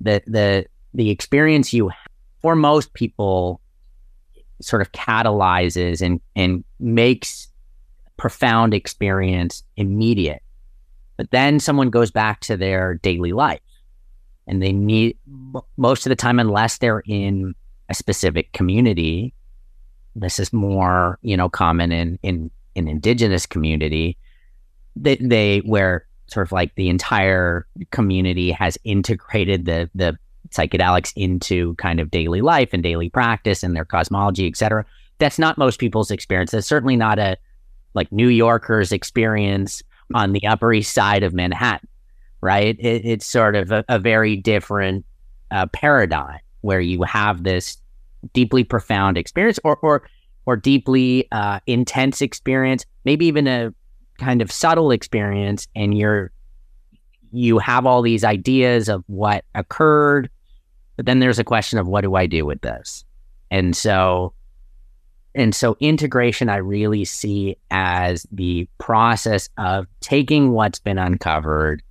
The 0.00 0.22
the 0.26 0.66
the 0.94 1.10
experience 1.10 1.72
you 1.72 1.88
have, 1.88 2.08
for 2.40 2.56
most 2.56 2.94
people 2.94 3.60
sort 4.60 4.82
of 4.82 4.92
catalyzes 4.92 6.00
and 6.00 6.20
and 6.36 6.64
makes 6.78 7.48
profound 8.16 8.72
experience 8.72 9.64
immediate. 9.76 10.42
But 11.16 11.30
then 11.32 11.60
someone 11.60 11.90
goes 11.90 12.10
back 12.10 12.40
to 12.40 12.56
their 12.56 12.94
daily 12.94 13.32
life 13.32 13.60
and 14.46 14.62
they 14.62 14.72
need 14.72 15.18
most 15.76 16.06
of 16.06 16.10
the 16.10 16.16
time, 16.16 16.38
unless 16.38 16.78
they're 16.78 17.02
in 17.06 17.54
a 17.88 17.94
specific 17.94 18.52
community, 18.52 19.34
this 20.14 20.38
is 20.38 20.52
more, 20.52 21.18
you 21.22 21.36
know, 21.36 21.48
common 21.48 21.90
in, 21.92 22.18
in, 22.22 22.50
in 22.74 22.88
indigenous 22.88 23.46
community, 23.46 24.16
they, 24.96 25.16
they 25.16 25.58
where 25.60 26.06
sort 26.26 26.46
of 26.46 26.52
like 26.52 26.74
the 26.76 26.88
entire 26.88 27.66
community 27.90 28.50
has 28.50 28.78
integrated 28.84 29.64
the, 29.64 29.90
the 29.94 30.16
psychedelics 30.48 31.12
into 31.16 31.74
kind 31.76 32.00
of 32.00 32.10
daily 32.10 32.40
life 32.40 32.70
and 32.72 32.82
daily 32.82 33.10
practice 33.10 33.62
and 33.62 33.76
their 33.76 33.84
cosmology, 33.84 34.46
et 34.46 34.56
cetera. 34.56 34.84
That's 35.18 35.38
not 35.38 35.58
most 35.58 35.78
people's 35.78 36.10
experience. 36.10 36.50
That's 36.50 36.66
certainly 36.66 36.96
not 36.96 37.18
a 37.18 37.36
like 37.94 38.10
New 38.10 38.28
Yorkers 38.28 38.92
experience 38.92 39.82
on 40.14 40.32
the 40.32 40.46
Upper 40.46 40.72
East 40.72 40.94
Side 40.94 41.22
of 41.22 41.34
Manhattan, 41.34 41.88
right? 42.40 42.76
It, 42.78 43.04
it's 43.04 43.26
sort 43.26 43.54
of 43.54 43.70
a, 43.70 43.84
a 43.88 43.98
very 43.98 44.36
different 44.36 45.04
uh, 45.50 45.66
paradigm 45.66 46.40
where 46.62 46.80
you 46.80 47.02
have 47.02 47.44
this 47.44 47.76
deeply 48.32 48.64
profound 48.64 49.18
experience 49.18 49.58
or 49.64 49.76
or 49.82 50.08
or 50.46 50.56
deeply 50.56 51.28
uh, 51.32 51.60
intense 51.66 52.20
experience, 52.20 52.84
maybe 53.04 53.26
even 53.26 53.46
a 53.46 53.72
kind 54.18 54.42
of 54.42 54.50
subtle 54.50 54.90
experience, 54.90 55.68
and 55.74 55.96
you're 55.96 56.30
you 57.34 57.58
have 57.58 57.86
all 57.86 58.02
these 58.02 58.24
ideas 58.24 58.88
of 58.90 59.02
what 59.06 59.44
occurred, 59.54 60.28
but 60.96 61.06
then 61.06 61.18
there's 61.18 61.38
a 61.38 61.44
question 61.44 61.78
of 61.78 61.88
what 61.88 62.02
do 62.02 62.14
I 62.14 62.26
do 62.26 62.44
with 62.44 62.60
this? 62.60 63.04
And 63.50 63.74
so 63.74 64.34
and 65.34 65.54
so 65.54 65.76
integration 65.80 66.48
I 66.48 66.56
really 66.56 67.04
see 67.04 67.56
as 67.70 68.26
the 68.30 68.68
process 68.78 69.48
of 69.56 69.86
taking 70.00 70.52
what's 70.52 70.78
been 70.78 70.98
uncovered, 70.98 71.82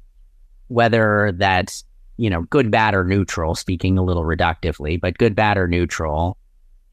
whether 0.68 1.32
that's, 1.36 1.84
you 2.18 2.30
know, 2.30 2.44
good, 2.44 2.70
bad, 2.70 2.94
or 2.94 3.04
neutral, 3.04 3.56
speaking 3.56 3.98
a 3.98 4.04
little 4.04 4.24
reductively, 4.24 5.02
but 5.02 5.18
good, 5.18 5.36
bad, 5.36 5.58
or 5.58 5.68
neutral, 5.68 6.38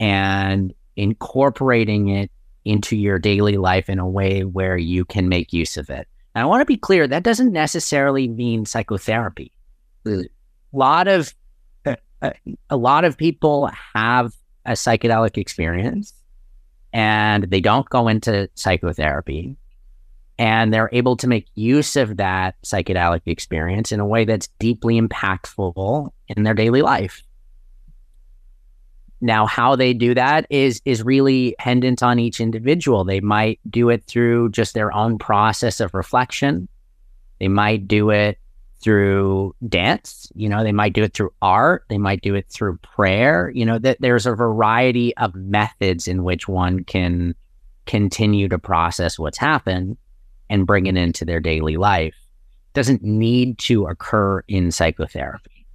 and 0.01 0.73
incorporating 0.99 2.09
it 2.09 2.31
into 2.65 2.97
your 2.97 3.19
daily 3.19 3.57
life 3.57 3.89
in 3.89 3.99
a 3.99 4.07
way 4.07 4.45
where 4.45 4.77
you 4.77 5.05
can 5.05 5.29
make 5.29 5.53
use 5.53 5.77
of 5.77 5.89
it. 5.89 6.07
And 6.35 6.43
I 6.43 6.47
want 6.47 6.61
to 6.61 6.67
be 6.67 6.77
clear 6.77 7.07
that 7.07 7.23
doesn't 7.23 7.53
necessarily 7.53 8.29
mean 8.29 8.67
psychotherapy. 8.67 9.53
A 10.05 10.25
lot 10.73 11.09
of 11.09 11.33
a 12.71 12.77
lot 12.77 13.05
of 13.05 13.17
people 13.17 13.71
have 13.95 14.35
a 14.67 14.73
psychedelic 14.73 15.39
experience 15.39 16.13
and 16.93 17.45
they 17.45 17.61
don't 17.61 17.89
go 17.89 18.09
into 18.09 18.51
psychotherapy 18.55 19.57
and 20.39 20.75
they're 20.75 20.91
able 20.93 21.17
to 21.17 21.29
make 21.29 21.47
use 21.55 21.97
of 21.97 22.17
that 22.17 22.61
psychedelic 22.63 23.23
experience 23.27 23.93
in 23.93 24.01
a 24.01 24.07
way 24.07 24.25
that's 24.25 24.49
deeply 24.59 25.01
impactful 25.01 26.11
in 26.29 26.43
their 26.43 26.55
daily 26.55 26.83
life. 26.83 27.23
Now, 29.21 29.47
how 29.47 29.75
they 29.75 29.95
do 29.95 30.15
that 30.15 30.47
is 30.49 30.81
is 30.85 31.03
really 31.03 31.51
dependent 31.51 32.03
on 32.03 32.19
each 32.19 32.41
individual. 32.41 33.05
They 33.05 33.21
might 33.21 33.59
do 33.69 33.91
it 33.91 34.05
through 34.05 34.51
just 34.51 34.75
their 34.75 34.95
own 34.95 35.19
process 35.19 35.81
of 35.81 35.95
reflection. 35.95 36.69
They 37.41 37.49
might 37.49 37.89
do 37.89 38.11
it 38.11 38.39
through 38.81 39.57
dance. 39.69 40.31
You 40.35 40.49
know, 40.49 40.63
they 40.63 40.73
might 40.73 40.93
do 40.93 41.03
it 41.03 41.15
through 41.15 41.33
art. 41.43 41.85
They 41.89 41.99
might 41.99 42.23
do 42.23 42.37
it 42.37 42.47
through 42.49 42.79
prayer. 42.79 43.51
You 43.55 43.67
know, 43.67 43.79
that 43.79 44.01
there's 44.01 44.27
a 44.27 44.35
variety 44.35 45.17
of 45.17 45.35
methods 45.35 46.07
in 46.07 46.23
which 46.23 46.47
one 46.47 46.85
can 46.85 47.35
continue 47.87 48.49
to 48.49 48.59
process 48.59 49.19
what's 49.19 49.39
happened 49.39 49.97
and 50.49 50.67
bring 50.67 50.87
it 50.87 50.97
into 50.97 51.25
their 51.25 51.41
daily 51.41 51.77
life. 51.77 52.15
It 52.69 52.75
doesn't 52.75 53.03
need 53.03 53.59
to 53.61 53.87
occur 53.87 54.45
in 54.47 54.71
psychotherapy. 54.71 55.67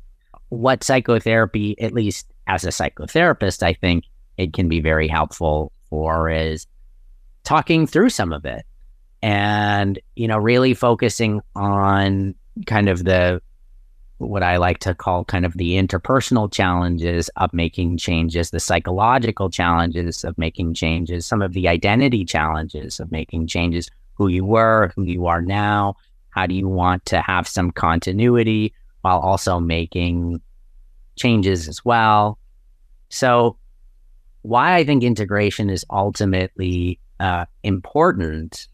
What 0.49 0.83
psychotherapy, 0.83 1.79
at 1.81 1.93
least 1.93 2.27
as 2.47 2.63
a 2.63 2.69
psychotherapist, 2.69 3.63
I 3.63 3.73
think 3.73 4.05
it 4.37 4.53
can 4.53 4.67
be 4.67 4.81
very 4.81 5.07
helpful 5.07 5.71
for 5.89 6.29
is 6.29 6.67
talking 7.43 7.85
through 7.85 8.09
some 8.09 8.33
of 8.33 8.45
it 8.45 8.65
and, 9.21 9.99
you 10.15 10.27
know, 10.27 10.37
really 10.37 10.73
focusing 10.73 11.41
on 11.55 12.35
kind 12.65 12.89
of 12.89 13.03
the 13.03 13.41
what 14.17 14.43
I 14.43 14.57
like 14.57 14.79
to 14.79 14.93
call 14.93 15.25
kind 15.25 15.45
of 15.45 15.53
the 15.53 15.73
interpersonal 15.73 16.51
challenges 16.51 17.29
of 17.35 17.53
making 17.53 17.97
changes, 17.97 18.51
the 18.51 18.59
psychological 18.59 19.49
challenges 19.49 20.23
of 20.23 20.37
making 20.37 20.75
changes, 20.75 21.25
some 21.25 21.41
of 21.41 21.53
the 21.53 21.67
identity 21.67 22.23
challenges 22.23 22.99
of 22.99 23.11
making 23.11 23.47
changes, 23.47 23.89
who 24.15 24.27
you 24.27 24.45
were, 24.45 24.93
who 24.95 25.03
you 25.03 25.25
are 25.25 25.41
now, 25.41 25.95
how 26.29 26.45
do 26.45 26.55
you 26.55 26.67
want 26.67 27.05
to 27.05 27.21
have 27.21 27.47
some 27.47 27.71
continuity 27.71 28.73
while 29.01 29.19
also 29.19 29.59
making 29.59 30.41
changes 31.15 31.67
as 31.67 31.83
well. 31.85 32.37
So, 33.09 33.57
why 34.41 34.75
I 34.75 34.83
think 34.83 35.03
integration 35.03 35.69
is 35.69 35.85
ultimately 35.89 36.99
uh, 37.19 37.45
important 37.63 38.67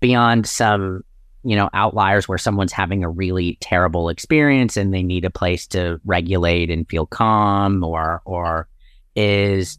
beyond 0.00 0.46
some 0.46 1.02
you 1.44 1.54
know, 1.54 1.68
outliers 1.74 2.26
where 2.26 2.38
someone's 2.38 2.72
having 2.72 3.04
a 3.04 3.10
really 3.10 3.58
terrible 3.60 4.08
experience 4.08 4.78
and 4.78 4.94
they 4.94 5.02
need 5.02 5.26
a 5.26 5.30
place 5.30 5.66
to 5.68 6.00
regulate 6.06 6.70
and 6.70 6.88
feel 6.88 7.04
calm 7.04 7.84
or 7.84 8.22
or 8.24 8.66
is 9.14 9.78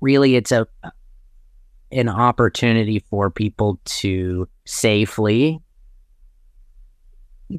really 0.00 0.36
it's 0.36 0.52
a 0.52 0.66
an 1.90 2.08
opportunity 2.08 2.98
for 3.08 3.30
people 3.30 3.80
to 3.84 4.46
safely 4.66 5.60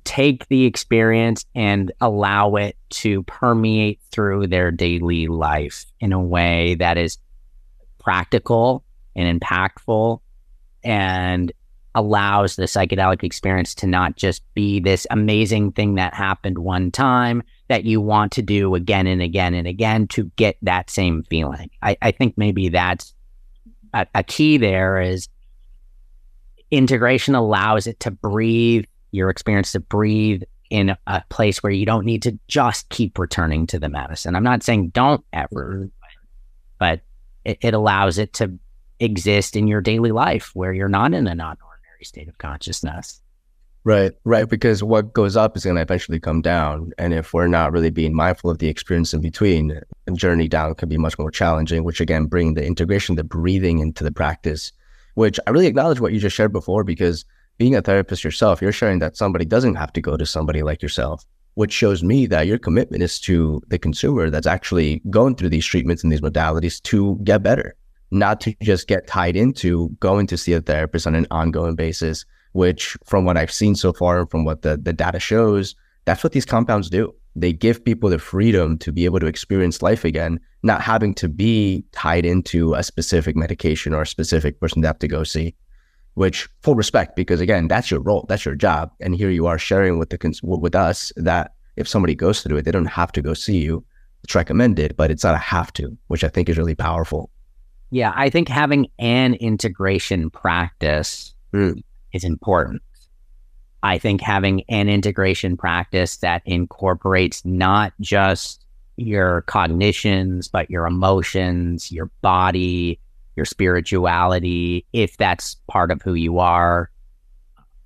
take 0.04 0.48
the 0.48 0.66
experience 0.66 1.46
and 1.56 1.92
allow 2.02 2.56
it 2.56 2.76
to 2.90 3.24
permeate 3.24 4.00
through 4.12 4.48
their 4.48 4.72
daily 4.72 5.28
life 5.28 5.86
in 6.00 6.12
a 6.12 6.22
way 6.22 6.76
that 6.76 6.98
is 6.98 7.18
practical 8.00 8.84
and 9.16 9.40
impactful 9.40 10.20
and 10.84 11.52
allows 11.96 12.58
the 12.58 12.64
psychedelic 12.64 13.24
experience 13.24 13.74
to 13.74 13.88
not 13.88 14.18
just 14.18 14.44
be 14.54 14.80
this 14.80 15.08
amazing 15.12 15.72
thing 15.72 15.96
that 15.96 16.14
happened 16.14 16.58
one 16.58 16.92
time 16.92 17.42
that 17.70 17.86
you 17.86 18.02
want 18.02 18.34
to 18.34 18.42
do 18.42 18.76
again 18.76 19.08
and 19.08 19.22
again 19.22 19.54
and 19.54 19.66
again 19.66 20.06
to 20.08 20.26
get 20.36 20.58
that 20.62 20.90
same 20.90 21.24
feeling. 21.30 21.70
I, 21.82 21.98
I 22.02 22.12
think 22.12 22.38
maybe 22.38 22.68
that's 22.68 23.14
a, 23.94 24.06
a 24.14 24.24
key 24.24 24.58
there 24.58 25.00
is 25.00 25.30
integration 26.70 27.34
allows 27.34 27.88
it 27.88 28.00
to 28.02 28.12
breathe, 28.12 28.86
your 29.16 29.30
experience 29.30 29.72
to 29.72 29.80
breathe 29.80 30.44
in 30.70 30.96
a 31.08 31.24
place 31.30 31.62
where 31.62 31.72
you 31.72 31.86
don't 31.86 32.06
need 32.06 32.24
to 32.24 32.38
just 32.48 32.90
keep 32.90 33.20
returning 33.20 33.68
to 33.68 33.80
the 33.80 33.90
medicine. 33.90 34.36
I'm 34.36 34.44
not 34.44 34.64
saying 34.64 34.90
don't 34.90 35.24
ever, 35.32 35.90
but 36.80 37.02
it, 37.44 37.60
it 37.62 37.74
allows 37.74 38.18
it 38.18 38.34
to 38.34 38.58
exist 39.00 39.56
in 39.56 39.68
your 39.68 39.82
daily 39.82 40.12
life 40.12 40.52
where 40.54 40.74
you're 40.74 40.90
not 40.90 41.14
in 41.14 41.28
a 41.28 41.36
non 41.36 41.58
ordinary 41.66 42.04
state 42.04 42.28
of 42.28 42.38
consciousness. 42.38 43.22
Right, 43.84 44.14
right. 44.24 44.50
Because 44.50 44.82
what 44.82 45.14
goes 45.14 45.38
up 45.38 45.56
is 45.56 45.64
going 45.64 45.76
to 45.76 45.84
eventually 45.84 46.20
come 46.20 46.42
down. 46.42 46.92
And 46.98 47.14
if 47.14 47.36
we're 47.36 47.46
not 47.46 47.72
really 47.72 47.92
being 47.92 48.16
mindful 48.16 48.50
of 48.50 48.58
the 48.58 48.68
experience 48.68 49.14
in 49.14 49.22
between, 49.22 49.80
the 50.06 50.12
journey 50.14 50.48
down 50.48 50.74
can 50.74 50.90
be 50.90 50.98
much 50.98 51.20
more 51.20 51.30
challenging, 51.30 51.84
which 51.84 52.02
again, 52.02 52.26
bring 52.26 52.56
the 52.56 52.66
integration, 52.66 53.16
the 53.16 53.24
breathing 53.24 53.78
into 53.78 54.04
the 54.04 54.12
practice, 54.12 54.72
which 55.14 55.40
I 55.46 55.52
really 55.52 55.68
acknowledge 55.68 56.00
what 56.00 56.14
you 56.14 56.20
just 56.20 56.36
shared 56.36 56.52
before, 56.52 56.84
because 56.84 57.26
being 57.58 57.76
a 57.76 57.82
therapist 57.82 58.24
yourself, 58.24 58.62
you're 58.62 58.72
sharing 58.72 59.00
that 59.00 59.18
somebody 59.18 59.46
doesn't 59.46 59.76
have 59.76 59.94
to 59.94 60.02
go 60.02 60.18
to 60.18 60.26
somebody 60.26 60.64
like 60.64 60.82
yourself, 60.82 61.24
which 61.54 61.72
shows 61.72 62.04
me 62.04 62.26
that 62.28 62.48
your 62.48 62.58
commitment 62.58 63.04
is 63.04 63.20
to 63.22 63.62
the 63.68 63.80
consumer 63.80 64.30
that's 64.30 64.48
actually 64.48 65.02
going 65.10 65.36
through 65.36 65.50
these 65.50 65.66
treatments 65.66 66.04
and 66.04 66.12
these 66.12 66.22
modalities 66.22 66.82
to 66.84 67.20
get 67.24 67.44
better 67.44 67.76
not 68.12 68.42
to 68.42 68.56
just 68.62 68.88
get 68.88 69.08
tied 69.08 69.36
into 69.36 69.90
going 70.00 70.28
to 70.28 70.38
see 70.38 70.54
a 70.54 70.62
therapist 70.62 71.08
on 71.08 71.16
an 71.16 71.28
ongoing 71.32 71.76
basis, 71.76 72.26
which 72.54 72.98
from 73.06 73.26
what 73.26 73.38
I've 73.38 73.52
seen 73.52 73.76
so 73.76 73.94
far, 73.94 74.26
from 74.28 74.46
what 74.46 74.62
the, 74.62 74.78
the 74.78 74.94
data 74.94 75.20
shows, 75.20 75.76
that's 76.06 76.24
what 76.24 76.34
these 76.34 76.46
compounds 76.46 76.90
do. 76.90 77.14
They 77.36 77.52
give 77.52 77.84
people 77.84 78.10
the 78.10 78.20
freedom 78.20 78.78
to 78.80 78.92
be 78.92 79.06
able 79.06 79.20
to 79.20 79.26
experience 79.26 79.82
life 79.82 80.06
again, 80.06 80.40
not 80.64 80.82
having 80.82 81.14
to 81.16 81.28
be 81.28 81.84
tied 81.92 82.26
into 82.26 82.74
a 82.76 82.84
specific 82.84 83.36
medication 83.36 83.94
or 83.94 84.04
a 84.04 84.08
specific 84.08 84.60
person 84.60 84.82
they 84.82 84.88
have 84.88 85.00
to 85.00 85.08
go 85.08 85.24
see. 85.24 85.56
Which 86.16 86.48
full 86.62 86.76
respect, 86.76 87.16
because 87.16 87.42
again, 87.42 87.68
that's 87.68 87.92
your 87.92 88.00
role, 88.00 88.26
that's 88.28 88.46
your 88.46 88.56
job, 88.56 88.92
and 89.00 89.16
here 89.16 89.30
you 89.30 89.48
are 89.48 89.58
sharing 89.58 90.00
with 90.00 90.10
the 90.10 90.40
with 90.44 90.76
us 90.76 91.12
that 91.18 91.54
if 91.76 91.88
somebody 91.88 92.16
goes 92.16 92.42
through 92.42 92.58
it, 92.58 92.66
they 92.66 92.72
don't 92.72 92.86
have 92.86 93.12
to 93.14 93.22
go 93.22 93.34
see 93.34 93.58
you. 93.58 93.84
It's 94.24 94.34
recommended, 94.34 94.96
but 94.96 95.12
it's 95.12 95.24
not 95.24 95.36
a 95.36 95.40
have 95.40 95.72
to, 95.74 95.96
which 96.08 96.24
I 96.24 96.30
think 96.30 96.50
is 96.50 96.58
really 96.58 96.74
powerful. 96.74 97.30
Yeah, 97.92 98.14
I 98.16 98.30
think 98.30 98.48
having 98.48 98.88
an 98.98 99.36
integration 99.36 100.30
practice 100.30 101.34
mm. 101.54 101.82
is 102.14 102.24
important. 102.24 102.82
I 103.84 104.00
think 104.00 104.22
having 104.22 104.64
an 104.68 104.90
integration 104.90 105.56
practice 105.58 106.18
that 106.18 106.42
incorporates 106.46 107.46
not 107.46 107.94
just 108.02 108.66
your 108.98 109.42
cognitions, 109.44 110.48
but 110.48 110.70
your 110.72 110.88
emotions, 110.88 111.92
your 111.92 112.10
body, 112.22 113.00
your 113.36 113.46
spirituality, 113.46 114.86
if 114.94 115.18
that's 115.18 115.56
part 115.68 115.92
of 115.92 116.02
who 116.02 116.14
you 116.14 116.40
are. 116.40 116.90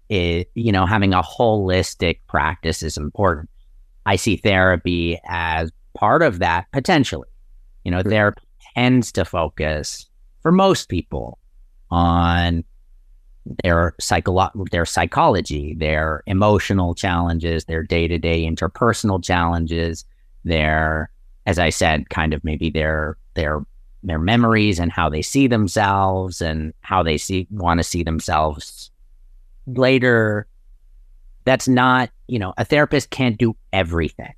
It, 0.10 0.50
you 0.56 0.72
know, 0.72 0.86
having 0.86 1.13
a 1.13 1.22
holistic 1.22 2.20
practice 2.27 2.82
is 2.82 2.98
important. 2.98 3.50
I 4.06 4.15
see 4.15 4.38
therapy 4.38 5.20
as 5.27 5.72
part 5.94 6.24
of 6.24 6.39
that 6.39 6.65
potentially. 6.72 7.27
You 7.84 7.91
know, 7.91 8.01
therapy 8.01 8.41
tends 8.75 9.12
to 9.13 9.25
focus 9.25 10.08
for 10.41 10.51
most 10.51 10.89
people 10.89 11.38
on 11.91 12.63
their 13.63 13.94
psycholo- 14.01 14.70
their 14.72 14.86
psychology, 14.86 15.75
their 15.75 16.24
emotional 16.27 16.96
challenges, 16.96 17.65
their 17.65 17.84
day-to-day 17.84 18.46
interpersonal 18.46 19.24
challenges, 19.24 20.06
their 20.44 21.12
as 21.46 21.58
I 21.58 21.70
said, 21.70 22.10
kind 22.10 22.34
of 22.34 22.44
maybe 22.44 22.70
their 22.70 23.18
their 23.34 23.62
their 24.03 24.20
memories 24.20 24.79
and 24.79 24.91
how 24.91 25.10
they 25.10 25.22
see 25.22 25.48
themselves 25.48 26.41
and 26.41 26.74
how 26.82 27.03
they 27.03 27.18
see 27.18 27.48
want 27.51 27.79
to 27.79 27.84
see 27.84 28.03
themselves 28.03 28.91
later. 29.68 30.48
That's 31.46 31.68
not, 31.68 32.10
you 32.27 32.39
know, 32.39 32.53
a 32.58 32.65
therapist 32.65 33.10
can't 33.10 33.38
do 33.38 33.56
everything. 33.74 34.34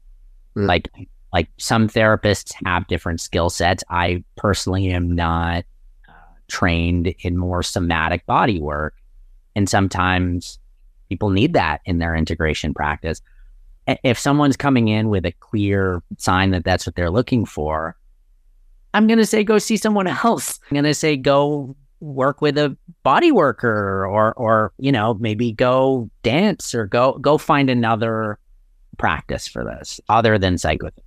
Mm. 0.55 0.67
Like 0.67 0.89
like 1.33 1.49
some 1.57 1.87
therapists 1.87 2.53
have 2.65 2.87
different 2.87 3.21
skill 3.21 3.49
sets. 3.49 3.83
I 3.89 4.23
personally 4.35 4.89
am 4.91 5.15
not 5.15 5.63
uh, 6.09 6.13
trained 6.47 7.13
in 7.19 7.37
more 7.37 7.63
somatic 7.63 8.25
body 8.25 8.59
work. 8.59 8.95
And 9.55 9.69
sometimes 9.69 10.59
people 11.09 11.29
need 11.29 11.53
that 11.53 11.81
in 11.85 11.99
their 11.99 12.15
integration 12.15 12.73
practice. 12.73 13.21
If 13.87 14.19
someone's 14.19 14.57
coming 14.57 14.89
in 14.89 15.09
with 15.09 15.25
a 15.25 15.31
clear 15.33 16.03
sign 16.17 16.51
that 16.51 16.63
that's 16.63 16.85
what 16.85 16.95
they're 16.95 17.09
looking 17.09 17.45
for, 17.45 17.95
I'm 18.93 19.07
going 19.07 19.19
to 19.19 19.25
say 19.25 19.43
go 19.43 19.57
see 19.57 19.77
someone 19.77 20.07
else. 20.07 20.59
I'm 20.69 20.75
going 20.75 20.83
to 20.85 20.93
say 20.93 21.17
go 21.17 21.75
work 21.99 22.41
with 22.41 22.57
a 22.57 22.75
body 23.03 23.31
worker 23.31 24.05
or 24.07 24.33
or 24.33 24.73
you 24.79 24.91
know 24.91 25.13
maybe 25.15 25.51
go 25.51 26.09
dance 26.23 26.73
or 26.73 26.87
go 26.87 27.13
go 27.19 27.37
find 27.37 27.69
another 27.69 28.39
practice 28.97 29.47
for 29.47 29.63
this 29.63 29.99
other 30.09 30.37
than 30.37 30.57
psychotherapy. 30.57 31.01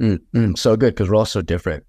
Mm, 0.00 0.20
mm, 0.34 0.58
so 0.58 0.76
good 0.76 0.94
because 0.94 1.08
we're 1.08 1.16
all 1.16 1.24
so 1.24 1.42
different. 1.42 1.84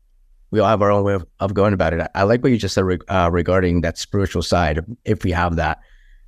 We 0.52 0.60
all 0.60 0.68
have 0.68 0.82
our 0.82 0.92
own 0.92 1.04
way 1.04 1.16
of, 1.16 1.26
of 1.40 1.54
going 1.54 1.74
about 1.74 1.94
it. 1.94 2.02
I, 2.02 2.10
I 2.16 2.24
like 2.24 2.44
what 2.44 2.52
you 2.52 2.58
just 2.58 2.76
said 2.76 2.86
uh, 3.10 3.30
regarding 3.32 3.82
that 3.82 3.98
spiritual 3.98 4.44
side, 4.44 4.80
if 5.04 5.24
we 5.24 5.32
have 5.32 5.56
that. 5.56 5.80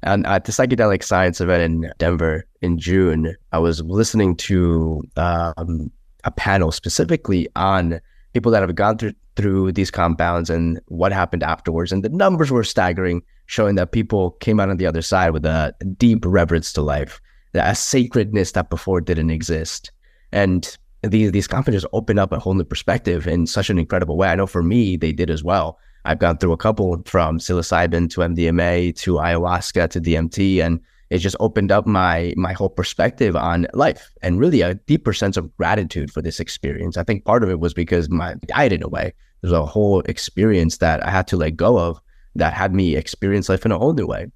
And 0.03 0.25
at 0.27 0.45
the 0.45 0.51
psychedelic 0.51 1.03
science 1.03 1.39
event 1.39 1.63
in 1.63 1.91
Denver 1.97 2.45
in 2.61 2.77
June, 2.77 3.35
I 3.51 3.59
was 3.59 3.81
listening 3.83 4.35
to 4.37 5.01
um, 5.15 5.91
a 6.23 6.31
panel 6.31 6.71
specifically 6.71 7.47
on 7.55 7.99
people 8.33 8.51
that 8.51 8.61
have 8.61 8.75
gone 8.75 8.97
through 8.97 9.13
through 9.37 9.71
these 9.71 9.91
compounds 9.91 10.49
and 10.49 10.81
what 10.87 11.13
happened 11.13 11.43
afterwards. 11.43 11.91
And 11.91 12.03
the 12.03 12.09
numbers 12.09 12.51
were 12.51 12.63
staggering, 12.63 13.21
showing 13.45 13.75
that 13.75 13.91
people 13.91 14.31
came 14.31 14.59
out 14.59 14.69
on 14.69 14.77
the 14.77 14.87
other 14.87 15.03
side 15.03 15.29
with 15.29 15.45
a 15.45 15.73
deep 15.97 16.25
reverence 16.25 16.73
to 16.73 16.81
life, 16.81 17.21
a 17.53 17.75
sacredness 17.75 18.53
that 18.53 18.71
before 18.71 18.99
didn't 18.99 19.29
exist. 19.29 19.91
And 20.31 20.75
these 21.03 21.31
these 21.31 21.47
conferences 21.47 21.85
open 21.93 22.17
up 22.17 22.31
a 22.31 22.39
whole 22.39 22.55
new 22.55 22.63
perspective 22.63 23.27
in 23.27 23.45
such 23.45 23.69
an 23.69 23.77
incredible 23.77 24.17
way. 24.17 24.29
I 24.29 24.35
know 24.35 24.47
for 24.47 24.63
me, 24.63 24.97
they 24.97 25.11
did 25.11 25.29
as 25.29 25.43
well. 25.43 25.77
I've 26.03 26.19
gone 26.19 26.37
through 26.37 26.53
a 26.53 26.57
couple 26.57 27.01
from 27.05 27.37
psilocybin 27.37 28.09
to 28.11 28.21
MDMA 28.21 28.95
to 28.97 29.13
ayahuasca 29.13 29.89
to 29.91 30.01
DMT, 30.01 30.65
and 30.65 30.79
it 31.09 31.19
just 31.19 31.35
opened 31.39 31.71
up 31.71 31.85
my 31.85 32.33
my 32.35 32.53
whole 32.53 32.69
perspective 32.69 33.35
on 33.35 33.67
life 33.73 34.11
and 34.21 34.39
really 34.39 34.61
a 34.61 34.75
deeper 34.75 35.13
sense 35.13 35.37
of 35.37 35.55
gratitude 35.57 36.11
for 36.11 36.21
this 36.21 36.39
experience. 36.39 36.97
I 36.97 37.03
think 37.03 37.25
part 37.25 37.43
of 37.43 37.49
it 37.49 37.59
was 37.59 37.73
because 37.73 38.09
my 38.09 38.35
died 38.45 38.73
in 38.73 38.83
a 38.83 38.87
way. 38.87 39.13
There's 39.41 39.53
a 39.53 39.65
whole 39.65 40.01
experience 40.01 40.77
that 40.77 41.05
I 41.05 41.09
had 41.09 41.27
to 41.27 41.37
let 41.37 41.55
go 41.55 41.79
of 41.79 41.99
that 42.35 42.53
had 42.53 42.73
me 42.73 42.95
experience 42.95 43.49
life 43.49 43.65
in 43.65 43.71
a 43.71 43.77
whole 43.77 43.93
new 43.93 44.05
way. 44.05 44.27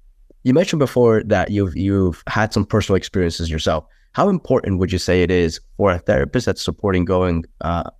You 0.44 0.54
mentioned 0.54 0.80
before 0.80 1.22
that 1.24 1.50
you've 1.50 1.76
you've 1.76 2.22
had 2.26 2.52
some 2.52 2.64
personal 2.64 2.96
experiences 2.96 3.50
yourself. 3.50 3.84
How 4.12 4.28
important 4.28 4.78
would 4.78 4.92
you 4.92 4.98
say 4.98 5.22
it 5.22 5.30
is 5.30 5.60
for 5.76 5.92
a 5.92 5.98
therapist 5.98 6.46
that's 6.46 6.62
supporting 6.62 7.04
going, 7.04 7.44
uh, 7.62 7.90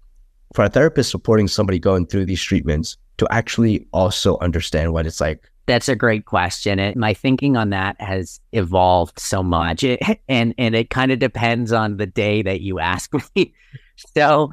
for 0.55 0.65
a 0.65 0.69
therapist 0.69 1.11
supporting 1.11 1.49
somebody 1.49 1.79
going 1.79 2.07
through 2.07 2.27
these 2.27 2.43
treatments 2.43 2.99
to 3.17 3.27
actually 3.31 3.87
also 3.93 4.39
understand 4.41 4.93
what 4.93 5.07
it's 5.07 5.21
like? 5.21 5.51
That's 5.67 5.89
a 5.89 5.97
great 5.97 6.25
question. 6.25 6.79
It, 6.79 6.97
my 6.97 7.15
thinking 7.15 7.57
on 7.57 7.71
that 7.71 8.01
has 8.01 8.41
evolved 8.53 9.19
so 9.19 9.43
much, 9.43 9.85
it, 9.85 10.01
eh, 10.03 10.15
and 10.29 10.55
and 10.59 10.75
it 10.75 10.91
kind 10.91 11.13
of 11.13 11.19
depends 11.19 11.73
on 11.73 11.97
the 11.97 12.07
day 12.07 12.43
that 12.43 12.61
you 12.61 12.79
ask 12.79 13.13
me. 13.37 13.55
so, 14.17 14.53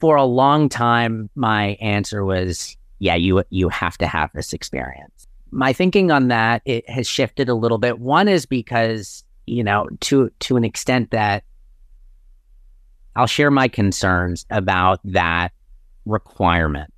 for 0.00 0.16
a 0.16 0.24
long 0.24 0.68
time, 0.68 1.30
my 1.34 1.76
answer 1.80 2.24
was, 2.24 2.76
"Yeah, 2.98 3.14
you 3.14 3.44
you 3.50 3.68
have 3.68 3.96
to 3.98 4.06
have 4.06 4.30
this 4.34 4.52
experience." 4.52 5.26
My 5.50 5.72
thinking 5.72 6.10
on 6.10 6.28
that 6.28 6.60
it 6.64 6.88
has 6.90 7.08
shifted 7.08 7.48
a 7.48 7.54
little 7.54 7.78
bit. 7.78 7.98
One 7.98 8.28
is 8.28 8.44
because 8.44 9.24
you 9.46 9.64
know, 9.64 9.88
to 10.00 10.30
to 10.40 10.56
an 10.56 10.64
extent 10.64 11.10
that 11.10 11.44
I'll 13.16 13.26
share 13.26 13.50
my 13.50 13.68
concerns 13.68 14.46
about 14.50 15.00
that 15.04 15.52
requirement. 16.04 16.92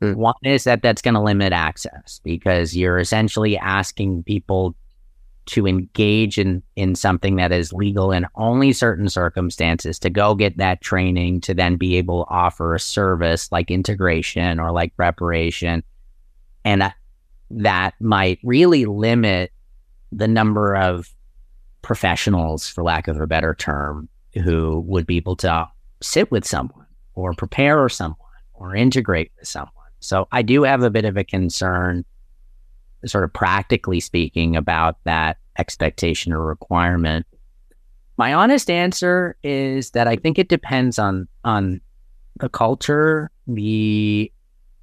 Mm. 0.00 0.16
One 0.16 0.34
is 0.42 0.64
that 0.64 0.82
that's 0.82 1.02
going 1.02 1.14
to 1.14 1.20
limit 1.20 1.52
access 1.52 2.20
because 2.22 2.76
you're 2.76 2.98
essentially 2.98 3.56
asking 3.56 4.24
people 4.24 4.74
to 5.46 5.66
engage 5.66 6.38
in 6.38 6.62
in 6.74 6.96
something 6.96 7.36
that 7.36 7.52
is 7.52 7.72
legal 7.72 8.10
in 8.10 8.26
only 8.34 8.72
certain 8.72 9.08
circumstances 9.08 9.98
to 10.00 10.10
go 10.10 10.34
get 10.34 10.56
that 10.58 10.80
training 10.80 11.40
to 11.40 11.54
then 11.54 11.76
be 11.76 11.96
able 11.96 12.24
to 12.24 12.30
offer 12.30 12.74
a 12.74 12.80
service 12.80 13.50
like 13.52 13.70
integration 13.70 14.58
or 14.58 14.72
like 14.72 14.96
preparation 14.96 15.84
and 16.64 16.92
that 17.50 17.94
might 18.00 18.40
really 18.42 18.86
limit 18.86 19.52
the 20.10 20.26
number 20.28 20.76
of 20.76 21.08
professionals, 21.82 22.68
for 22.68 22.82
lack 22.82 23.06
of 23.06 23.20
a 23.20 23.26
better 23.26 23.54
term, 23.54 24.08
who 24.34 24.80
would 24.80 25.06
be 25.06 25.16
able 25.16 25.36
to 25.36 25.68
sit 26.02 26.30
with 26.30 26.44
someone 26.44 26.86
or 27.14 27.32
prepare 27.34 27.88
someone 27.88 28.18
or 28.54 28.74
integrate 28.74 29.30
with 29.38 29.46
someone. 29.46 29.70
So 30.00 30.28
I 30.32 30.42
do 30.42 30.62
have 30.62 30.82
a 30.82 30.90
bit 30.90 31.04
of 31.04 31.16
a 31.16 31.24
concern, 31.24 32.04
sort 33.04 33.24
of 33.24 33.32
practically 33.32 34.00
speaking, 34.00 34.56
about 34.56 34.98
that 35.04 35.38
expectation 35.58 36.32
or 36.32 36.44
requirement. 36.44 37.26
My 38.18 38.32
honest 38.32 38.70
answer 38.70 39.36
is 39.42 39.90
that 39.90 40.08
I 40.08 40.16
think 40.16 40.38
it 40.38 40.48
depends 40.48 40.98
on 40.98 41.28
on 41.44 41.80
the 42.38 42.48
culture, 42.48 43.30
the 43.46 44.30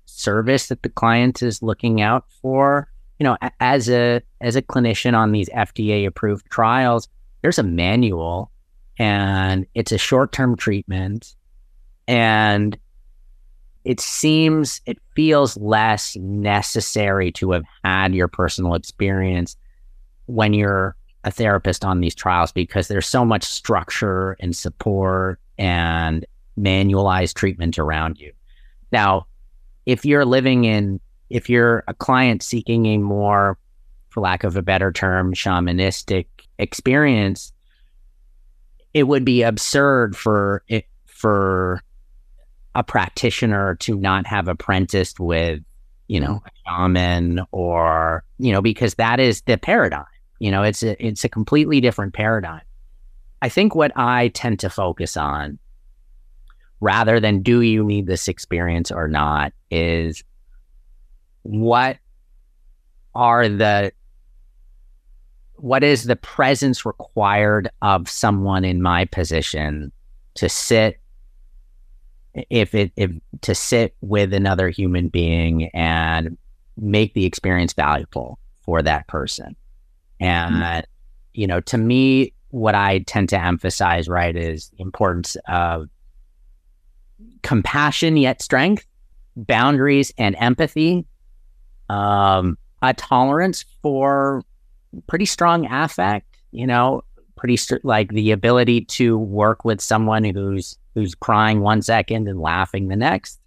service 0.06 0.68
that 0.68 0.84
the 0.84 0.90
client 0.90 1.42
is 1.42 1.62
looking 1.62 2.02
out 2.02 2.26
for, 2.42 2.88
you 3.20 3.24
know, 3.24 3.38
as 3.60 3.90
a 3.90 4.22
as 4.42 4.56
a 4.56 4.62
clinician 4.62 5.16
on 5.16 5.32
these 5.32 5.50
FDA 5.50 6.06
approved 6.06 6.50
trials, 6.50 7.08
there's 7.42 7.60
a 7.60 7.64
manual 7.64 8.52
and 8.98 9.66
it's 9.74 9.92
a 9.92 9.98
short-term 9.98 10.56
treatment 10.56 11.36
and 12.08 12.78
it 13.86 14.00
seems 14.00 14.82
it 14.86 14.98
feels 15.16 15.58
less 15.58 16.16
necessary 16.18 17.32
to 17.34 17.52
have 17.52 17.66
had 17.84 18.16
your 18.16 18.28
personal 18.28 18.76
experience 18.76 19.56
when 20.28 20.54
you're 20.54 20.96
a 21.26 21.32
therapist 21.32 21.86
on 21.86 22.00
these 22.00 22.16
trials 22.16 22.52
because 22.52 22.88
there's 22.88 23.08
so 23.08 23.26
much 23.26 23.44
structure 23.44 24.36
and 24.40 24.56
support 24.56 25.40
and 25.58 26.26
manualized 26.58 27.34
treatment 27.34 27.78
around 27.78 28.20
you. 28.20 28.32
Now, 28.92 29.28
if 29.86 30.06
you're 30.06 30.26
living 30.26 30.66
in 30.66 31.00
if 31.30 31.50
you're 31.50 31.84
a 31.88 31.94
client 31.96 32.44
seeking 32.44 32.86
a 32.86 32.98
more, 32.98 33.58
for 34.10 34.22
lack 34.22 34.44
of 34.44 34.56
a 34.56 34.62
better 34.62 34.92
term, 34.92 35.34
shamanistic 35.34 36.28
experience, 36.60 37.52
it 38.94 39.04
would 39.08 39.26
be 39.26 39.42
absurd 39.42 40.16
for 40.16 40.64
it 40.68 40.86
for 41.08 41.82
a 42.76 42.84
practitioner 42.84 43.76
to 43.76 43.96
not 43.96 44.26
have 44.26 44.48
apprenticed 44.48 45.20
with, 45.20 45.62
you 46.08 46.20
know, 46.20 46.42
a 46.46 46.70
shaman 46.70 47.42
or, 47.52 48.24
you 48.40 48.52
know, 48.52 48.62
because 48.62 48.96
that 48.96 49.20
is 49.20 49.42
the 49.42 49.58
paradigm. 49.58 50.06
You 50.40 50.52
know, 50.52 50.64
it's 50.64 50.84
a 50.84 51.06
it's 51.06 51.24
a 51.24 51.30
completely 51.30 51.80
different 51.80 52.14
paradigm. 52.14 52.62
I 53.42 53.50
think 53.50 53.76
what 53.76 53.92
I 53.96 54.30
tend 54.30 54.60
to 54.60 54.70
focus 54.70 55.16
on 55.16 55.60
rather 56.80 57.20
than 57.20 57.42
do 57.42 57.62
you 57.62 57.84
need 57.84 58.08
this 58.08 58.28
experience 58.28 58.92
or 58.92 59.08
not 59.08 59.54
is 59.72 60.24
what 61.44 61.98
are 63.16 63.48
the 63.48 63.92
what 65.56 65.84
is 65.84 66.04
the 66.04 66.16
presence 66.16 66.86
required 66.86 67.70
of 67.82 68.10
someone 68.10 68.66
in 68.66 68.82
my 68.82 69.06
position 69.06 69.94
to 70.34 70.50
sit 70.50 71.00
if 72.50 72.74
it 72.74 72.92
if 72.96 73.12
to 73.42 73.54
sit 73.54 73.96
with 74.02 74.34
another 74.34 74.70
human 74.70 75.08
being 75.10 75.70
and 75.74 76.38
make 76.78 77.14
the 77.14 77.26
experience 77.26 77.74
valuable 77.74 78.40
for 78.62 78.82
that 78.82 79.08
person 79.08 79.56
and 80.20 80.56
mm-hmm. 80.56 80.80
you 81.34 81.46
know 81.46 81.60
to 81.60 81.78
me 81.78 82.34
what 82.50 82.74
i 82.74 83.00
tend 83.00 83.30
to 83.30 83.40
emphasize 83.40 84.08
right 84.08 84.36
is 84.36 84.70
the 84.70 84.82
importance 84.82 85.38
of 85.48 85.88
compassion 87.44 88.18
yet 88.18 88.42
strength 88.42 88.88
boundaries 89.36 90.12
and 90.18 90.36
empathy, 90.40 91.06
um, 91.90 92.58
a 92.82 92.94
tolerance 92.94 93.66
for 93.82 94.44
pretty 95.08 95.26
strong 95.26 95.66
affect, 95.66 96.28
you 96.52 96.68
know, 96.68 97.04
pretty 97.44 97.58
st- 97.58 97.84
like 97.84 98.08
the 98.14 98.32
ability 98.32 98.86
to 98.86 99.18
work 99.18 99.66
with 99.66 99.82
someone 99.82 100.24
who's 100.24 100.78
who's 100.94 101.14
crying 101.14 101.60
one 101.60 101.82
second 101.82 102.26
and 102.30 102.40
laughing 102.40 102.88
the 102.88 102.96
next. 102.96 103.38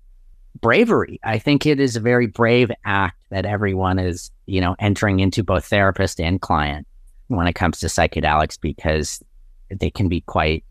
Bravery. 0.60 1.18
I 1.24 1.38
think 1.38 1.64
it 1.64 1.80
is 1.80 1.96
a 1.96 2.00
very 2.00 2.26
brave 2.26 2.70
act 2.84 3.18
that 3.30 3.46
everyone 3.46 3.98
is, 3.98 4.30
you 4.44 4.60
know, 4.60 4.76
entering 4.80 5.20
into 5.20 5.42
both 5.42 5.64
therapist 5.64 6.20
and 6.20 6.42
client 6.42 6.86
when 7.28 7.46
it 7.46 7.54
comes 7.54 7.80
to 7.80 7.86
psychedelics 7.86 8.60
because 8.60 9.24
they 9.70 9.88
can 9.88 10.10
be 10.10 10.20
quite 10.20 10.62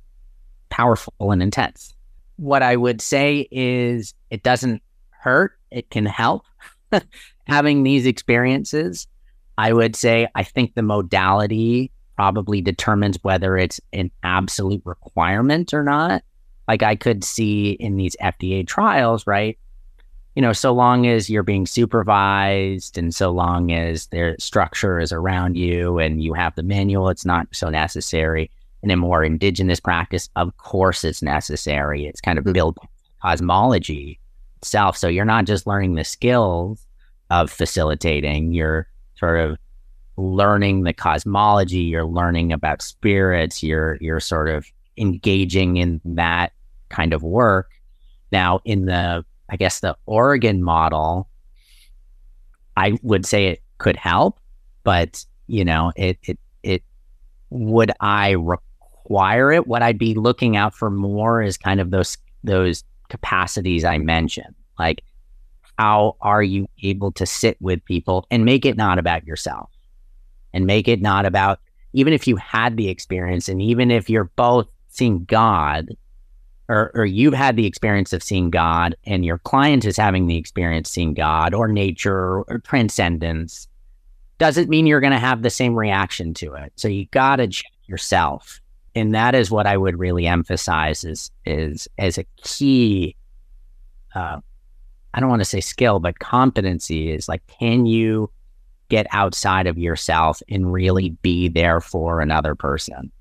powerful 0.69 1.31
and 1.31 1.41
intense. 1.41 1.95
What 2.35 2.61
I 2.61 2.75
would 2.75 3.01
say 3.01 3.47
is 3.49 4.13
it 4.29 4.43
doesn't 4.43 4.83
hurt, 5.09 5.53
it 5.71 5.89
can 5.89 6.05
help 6.05 6.43
having 7.47 7.81
these 7.81 8.05
experiences. 8.05 9.07
I 9.57 9.73
would 9.73 9.95
say 9.95 10.27
I 10.35 10.43
think 10.43 10.75
the 10.75 10.83
modality 10.83 11.91
probably 12.15 12.62
determines 12.62 13.17
whether 13.23 13.58
it's 13.58 13.80
an 13.93 14.12
absolute 14.23 14.82
requirement 14.86 15.73
or 15.73 15.84
not. 15.84 16.23
Like 16.67 16.84
I 16.84 16.95
could 16.95 17.23
see 17.23 17.71
in 17.71 17.97
these 17.97 18.15
FDA 18.21 18.65
trials, 18.65 19.28
right? 19.28 19.58
You 20.36 20.41
know, 20.41 20.54
so 20.54 20.73
long 20.73 21.08
as 21.08 21.30
you're 21.30 21.43
being 21.43 21.65
supervised 21.65 22.97
and 22.97 23.13
so 23.13 23.32
long 23.32 23.71
as 23.71 24.08
their 24.08 24.36
structure 24.39 24.99
is 24.99 25.13
around 25.13 25.56
you 25.56 25.99
and 25.99 26.21
you 26.21 26.34
have 26.34 26.56
the 26.56 26.63
manual, 26.63 27.10
it's 27.10 27.25
not 27.25 27.47
so 27.51 27.69
necessary. 27.69 28.51
In 28.84 28.91
a 28.91 28.97
more 28.97 29.23
indigenous 29.23 29.80
practice, 29.80 30.30
of 30.36 30.56
course, 30.58 31.04
it's 31.04 31.21
necessary. 31.21 32.06
It's 32.06 32.21
kind 32.21 32.38
of 32.38 32.43
hmm. 32.43 32.51
built 32.51 32.78
cosmology 33.21 34.19
itself. 34.58 34.97
So 34.97 35.08
you're 35.08 35.25
not 35.25 35.45
just 35.45 35.65
learning 35.65 35.95
the 35.95 36.04
skills 36.04 36.86
of 37.30 37.49
facilitating, 37.49 38.54
you're 38.54 38.88
sort 39.15 39.39
of 39.39 39.58
learning 40.17 40.84
the 40.84 40.93
cosmology, 40.93 41.80
you're 41.80 42.06
learning 42.06 42.54
about 42.54 42.82
spirits, 42.82 43.62
you're 43.63 43.97
you're 44.01 44.19
sort 44.19 44.49
of 44.49 44.65
engaging 44.97 45.78
in 45.78 46.01
that 46.06 46.54
kind 46.89 47.13
of 47.13 47.23
work. 47.23 47.71
Now, 48.32 48.62
in 48.65 48.86
the 48.86 49.25
I 49.49 49.58
guess 49.58 49.80
the 49.80 49.95
Oregon 50.06 50.63
model, 50.63 51.30
I 52.78 52.97
would 53.04 53.25
say 53.25 53.47
it 53.47 53.62
could 53.78 53.95
help, 53.95 54.39
but 54.84 55.25
you 55.47 55.65
know, 55.65 55.91
it 55.95 56.17
it 56.23 56.39
it 56.63 56.84
would 57.49 57.91
I 57.99 58.32
require 58.32 59.51
it? 59.51 59.67
What 59.67 59.82
I'd 59.82 59.99
be 59.99 60.15
looking 60.15 60.58
out 60.58 60.73
for 60.73 60.89
more 60.89 61.41
is 61.41 61.58
kind 61.58 61.80
of 61.80 61.91
those 61.91 62.17
those 62.43 62.84
capacities 63.10 63.84
I 63.84 63.97
mentioned. 63.97 64.56
Like 64.80 65.04
how 65.78 66.15
are 66.21 66.43
you 66.43 66.67
able 66.84 67.12
to 67.13 67.25
sit 67.25 67.58
with 67.62 67.84
people 67.86 68.25
and 68.32 68.45
make 68.45 68.65
it 68.65 68.78
not 68.78 68.97
about 68.97 69.25
yourself? 69.25 69.69
And 70.55 70.65
make 70.65 70.87
it 70.87 71.01
not 71.01 71.25
about 71.25 71.59
even 71.93 72.13
if 72.13 72.27
you 72.27 72.37
had 72.37 72.77
the 72.77 72.89
experience 72.89 73.47
and 73.47 73.61
even 73.61 73.91
if 73.91 74.09
you're 74.09 74.31
both 74.35 74.67
seeing 74.87 75.25
God 75.25 75.89
or, 76.69 76.91
or 76.95 77.05
you've 77.05 77.33
had 77.33 77.57
the 77.57 77.65
experience 77.67 78.13
of 78.13 78.23
seeing 78.23 78.49
God 78.49 78.95
and 79.05 79.23
your 79.23 79.37
client 79.37 79.85
is 79.85 79.97
having 79.97 80.27
the 80.27 80.37
experience 80.37 80.89
seeing 80.89 81.13
God 81.13 81.53
or 81.53 81.67
nature 81.67 82.39
or, 82.39 82.61
transcendence, 82.63 83.67
doesn't 84.37 84.69
mean 84.69 84.87
you're 84.87 85.01
going 85.01 85.13
to 85.13 85.19
have 85.19 85.41
the 85.41 85.49
same 85.49 85.75
reaction 85.75 86.33
to 86.35 86.53
it. 86.53 86.71
So 86.77 86.87
you 86.87 87.05
got 87.07 87.35
to 87.37 87.47
check 87.47 87.71
yourself. 87.85 88.59
And 88.95 89.13
that 89.13 89.35
is 89.35 89.51
what 89.51 89.67
I 89.67 89.75
would 89.75 89.99
really 89.99 90.25
emphasize 90.25 91.03
is, 91.03 91.31
is 91.45 91.87
as 91.97 92.17
a 92.17 92.25
key, 92.37 93.15
uh, 94.15 94.39
I 95.13 95.19
don't 95.19 95.29
want 95.29 95.41
to 95.41 95.45
say 95.45 95.59
skill, 95.59 95.99
but 95.99 96.19
competency 96.19 97.11
is 97.11 97.27
like, 97.27 97.45
can 97.47 97.85
you 97.85 98.29
get 98.89 99.08
outside 99.12 99.67
of 99.67 99.78
yourself 99.78 100.41
and 100.50 100.71
really 100.71 101.10
be 101.21 101.48
there 101.48 101.82
for 101.82 102.21
another 102.21 102.56
person 102.56 103.12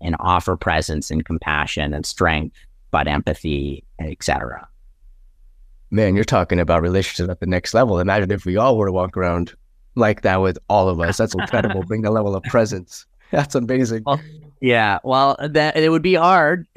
and 0.00 0.16
offer 0.18 0.56
presence 0.56 1.10
and 1.10 1.24
compassion 1.24 1.94
and 1.94 2.04
strength, 2.04 2.56
but 2.90 3.06
empathy, 3.06 3.84
etc. 4.00 4.66
Man, 5.90 6.14
you're 6.14 6.24
talking 6.24 6.58
about 6.58 6.82
relationships 6.82 7.28
at 7.28 7.40
the 7.40 7.46
next 7.46 7.74
level. 7.74 7.98
Imagine 7.98 8.30
if 8.30 8.44
we 8.44 8.56
all 8.56 8.76
were 8.76 8.86
to 8.86 8.92
walk 8.92 9.16
around 9.16 9.54
like 9.94 10.22
that 10.22 10.40
with 10.40 10.58
all 10.68 10.88
of 10.88 11.00
us. 11.00 11.18
That's 11.18 11.34
incredible. 11.34 11.82
Bring 11.86 12.04
a 12.04 12.10
level 12.10 12.34
of 12.34 12.42
presence. 12.44 13.06
That's 13.30 13.54
amazing. 13.54 14.02
Well, 14.04 14.20
yeah, 14.62 15.00
well, 15.02 15.36
that 15.40 15.76
it 15.76 15.88
would 15.88 16.02
be 16.02 16.14
hard. 16.14 16.68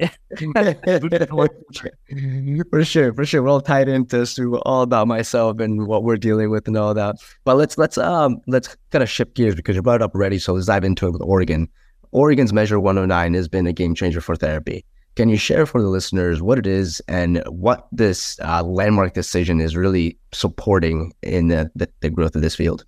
for 2.70 2.84
sure, 2.84 3.14
for 3.14 3.24
sure. 3.24 3.42
We're 3.44 3.48
all 3.48 3.60
tied 3.60 3.88
into 3.88 4.26
to 4.26 4.58
all 4.62 4.82
about 4.82 5.06
myself 5.06 5.60
and 5.60 5.86
what 5.86 6.02
we're 6.02 6.16
dealing 6.16 6.50
with 6.50 6.66
and 6.66 6.76
all 6.76 6.94
that. 6.94 7.14
But 7.44 7.56
let's 7.56 7.78
let's 7.78 7.96
um 7.96 8.40
let's 8.48 8.76
kind 8.90 9.04
of 9.04 9.08
shift 9.08 9.36
gears 9.36 9.54
because 9.54 9.76
you 9.76 9.82
brought 9.82 9.96
it 9.96 10.02
up 10.02 10.16
already. 10.16 10.40
So 10.40 10.52
let's 10.52 10.66
dive 10.66 10.82
into 10.82 11.06
it 11.06 11.12
with 11.12 11.22
Oregon. 11.22 11.68
Oregon's 12.10 12.52
Measure 12.52 12.80
109 12.80 13.34
has 13.34 13.46
been 13.46 13.68
a 13.68 13.72
game 13.72 13.94
changer 13.94 14.20
for 14.20 14.34
therapy. 14.34 14.84
Can 15.14 15.28
you 15.28 15.36
share 15.36 15.64
for 15.64 15.80
the 15.80 15.88
listeners 15.88 16.42
what 16.42 16.58
it 16.58 16.66
is 16.66 17.00
and 17.06 17.40
what 17.46 17.86
this 17.92 18.38
uh, 18.40 18.64
landmark 18.64 19.14
decision 19.14 19.60
is 19.60 19.76
really 19.76 20.18
supporting 20.32 21.12
in 21.22 21.48
the, 21.48 21.70
the, 21.76 21.88
the 22.00 22.10
growth 22.10 22.34
of 22.34 22.42
this 22.42 22.56
field? 22.56 22.84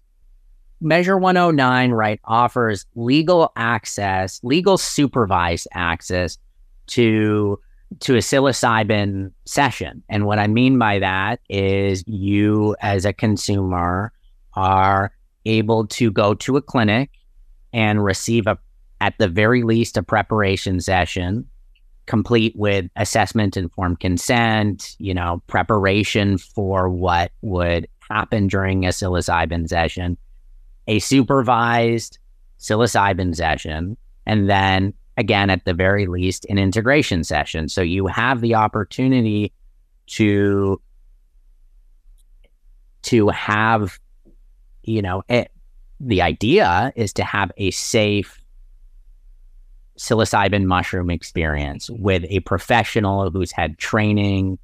Measure 0.81 1.19
109, 1.19 1.91
right, 1.91 2.21
offers 2.25 2.87
legal 2.95 3.53
access, 3.57 4.41
legal 4.43 4.79
supervised 4.79 5.67
access 5.73 6.39
to 6.89 7.59
to 8.01 8.15
a 8.15 8.19
psilocybin 8.19 9.33
session. 9.47 10.03
And 10.11 10.27
what 10.27 10.39
I 10.39 10.47
mean 10.47 10.79
by 10.79 10.99
that 10.99 11.41
is 11.49 12.05
you 12.07 12.77
as 12.81 13.07
a 13.07 13.15
consumer 13.15 14.13
are 14.55 15.11
able 15.47 15.87
to 15.87 16.11
go 16.11 16.35
to 16.35 16.59
a 16.59 16.63
clinic 16.63 17.11
and 17.73 18.05
receive 18.05 18.47
a 18.47 18.59
at 19.01 19.17
the 19.19 19.29
very 19.29 19.63
least 19.63 19.97
a 19.97 20.03
preparation 20.03 20.81
session 20.81 21.49
complete 22.07 22.55
with 22.57 22.87
assessment 22.97 23.57
informed 23.57 24.01
consent, 24.01 24.97
you 24.99 25.15
know, 25.15 25.43
preparation 25.47 26.39
for 26.39 26.89
what 26.89 27.33
would 27.43 27.87
happen 28.11 28.49
during 28.49 28.85
a 28.85 28.89
psilocybin 28.89 29.69
session 29.69 30.17
a 30.89 30.99
supervised 30.99 32.19
psilocybin 32.59 33.37
session, 33.37 33.97
and 34.27 34.51
then 34.51 34.95
again, 35.17 35.51
at 35.51 35.65
the 35.65 35.75
very 35.75 36.07
least, 36.07 36.47
an 36.49 36.59
integration 36.59 37.25
session. 37.25 37.69
So 37.69 37.83
you 37.83 38.07
have 38.07 38.41
the 38.41 38.55
opportunity 38.55 39.53
to 40.07 40.81
to 43.03 43.29
have, 43.29 43.99
you 44.83 45.03
know, 45.03 45.23
it, 45.29 45.51
the 46.01 46.23
idea 46.23 46.93
is 46.97 47.13
to 47.15 47.25
have 47.25 47.53
a 47.57 47.71
safe 47.71 48.43
psilocybin 49.99 50.65
mushroom 50.65 51.11
experience 51.11 51.91
with 51.91 52.25
a 52.29 52.41
professional 52.41 53.31
who's 53.31 53.51
had 53.51 53.79
training 53.79 54.59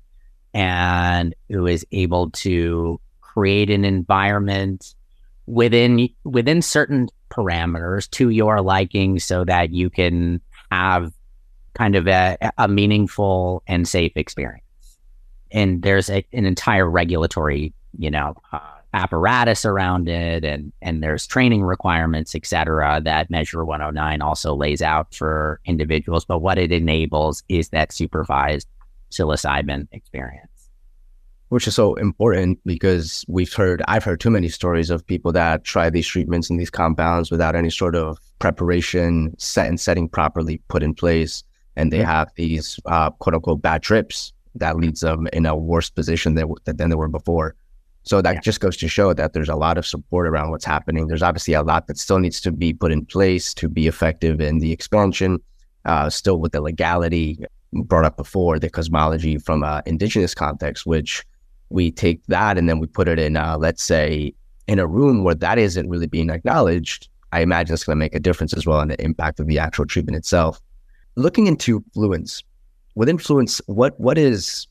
and 0.53 1.35
who 1.49 1.67
is 1.67 1.85
able 1.91 2.31
to 2.31 3.01
create 3.21 3.71
an 3.71 3.85
environment 3.85 4.95
within 5.47 6.09
within 6.25 6.63
certain 6.63 7.09
parameters 7.31 8.09
to 8.11 8.31
your 8.31 8.61
liking 8.61 9.19
so 9.19 9.45
that 9.45 9.71
you 9.73 9.91
can 9.91 10.41
have 10.71 11.13
kind 11.75 11.97
of 11.97 12.07
a, 12.07 12.37
a 12.59 12.69
meaningful 12.69 13.63
and 13.67 13.87
safe 13.87 14.13
experience. 14.17 14.63
And 15.51 15.83
there's 15.83 16.09
a, 16.09 16.25
an 16.33 16.47
entire 16.47 16.89
regulatory 16.89 17.73
you 17.99 18.11
know 18.11 18.35
uh, 18.53 18.61
apparatus 18.93 19.65
around 19.65 20.09
it 20.09 20.45
and 20.45 20.73
and 20.81 21.03
there's 21.03 21.27
training 21.27 21.63
requirements 21.63 22.35
et 22.35 22.47
cetera 22.47 23.01
that 23.03 23.31
measure 23.31 23.65
109 23.65 24.23
also 24.23 24.55
lays 24.55 24.83
out 24.83 25.15
for 25.15 25.61
individuals. 25.65 26.25
But 26.25 26.39
what 26.41 26.59
it 26.59 26.73
enables 26.73 27.43
is 27.49 27.71
that 27.71 27.93
supervised 27.93 28.69
psilocybin 29.11 29.89
experience 29.93 30.54
which 31.55 31.69
is 31.69 31.75
so 31.77 31.95
important 31.95 32.59
because 32.67 33.25
we've 33.29 33.55
heard 33.55 33.81
I've 33.87 34.03
heard 34.03 34.19
too 34.19 34.29
many 34.29 34.49
stories 34.49 34.91
of 34.91 35.07
people 35.07 35.31
that 35.31 35.63
try 35.63 35.89
these 35.89 36.09
treatments 36.09 36.51
and 36.51 36.59
these 36.59 36.69
compounds 36.69 37.31
without 37.31 37.55
any 37.55 37.71
sort 37.71 37.95
of 37.95 38.19
preparation 38.41 39.37
set 39.39 39.69
and 39.69 39.79
setting 39.79 40.09
properly 40.09 40.61
put 40.67 40.83
in 40.83 40.95
place, 40.95 41.45
and 41.77 41.93
they 41.93 42.03
have 42.03 42.29
these 42.35 42.81
uh, 42.87 43.11
quote 43.11 43.35
unquote 43.35 43.63
bad 43.63 43.85
trips 43.85 44.33
that 44.57 44.77
leads 44.77 44.99
them 45.03 45.29
in 45.33 45.47
a 45.47 45.55
worse 45.55 45.89
position 45.89 46.35
than, 46.35 46.53
than 46.65 46.91
they 46.91 46.97
were 46.97 47.07
before. 47.07 47.55
So 48.03 48.21
that 48.21 48.35
yeah. 48.35 48.41
just 48.41 48.59
goes 48.59 48.77
to 48.79 48.89
show 48.89 49.15
that 49.15 49.33
there's 49.33 49.49
a 49.49 49.55
lot 49.55 49.79
of 49.79 49.87
support 49.87 50.27
around 50.27 50.51
what's 50.51 50.65
happening. 50.65 51.07
There's 51.07 51.23
obviously 51.23 51.55
a 51.55 51.63
lot 51.63 51.87
that 51.87 51.99
still 51.99 52.19
needs 52.19 52.41
to 52.41 52.51
be 52.51 52.73
put 52.73 52.91
in 52.91 53.07
place 53.07 53.55
to 53.55 53.69
be 53.69 53.87
effective 53.87 54.41
in 54.41 54.59
the 54.59 54.73
expansion. 54.73 55.39
Uh, 55.85 56.11
still 56.11 56.41
with 56.41 56.51
the 56.51 56.61
legality 56.61 57.45
brought 57.73 58.05
up 58.05 58.17
before, 58.17 58.59
the 58.59 58.71
cosmology 58.71 59.39
from 59.39 59.63
an 59.63 59.83
indigenous 59.87 60.35
context, 60.35 60.85
which 60.85 61.23
we 61.75 61.91
take 61.91 62.25
that 62.27 62.57
and 62.57 62.69
then 62.69 62.79
we 62.79 62.87
put 62.87 63.09
it 63.09 63.19
in, 63.19 63.37
uh, 63.37 63.59
let's 63.59 63.83
say, 63.83 64.33
in 64.69 64.79
a 64.79 64.87
room 64.87 65.25
where 65.25 65.35
that 65.35 65.59
isn't 65.59 65.91
really 65.91 66.07
being 66.07 66.31
acknowledged, 66.31 67.09
I 67.33 67.41
imagine 67.41 67.75
it's 67.75 67.85
going 67.85 67.97
to 67.97 67.99
make 67.99 68.15
a 68.15 68.21
difference 68.21 68.55
as 68.55 68.65
well 68.65 68.81
in 68.81 68.89
the 68.89 69.03
impact 69.03 69.41
of 69.41 69.49
the 69.49 69.59
actual 69.59 69.85
treatment 69.85 70.17
itself. 70.17 70.61
Looking 71.17 71.49
into 71.49 71.81
Fluence, 71.95 72.45
with 72.95 73.09
influence, 73.09 73.61
what 73.67 73.99
what 73.99 74.17
is 74.17 74.69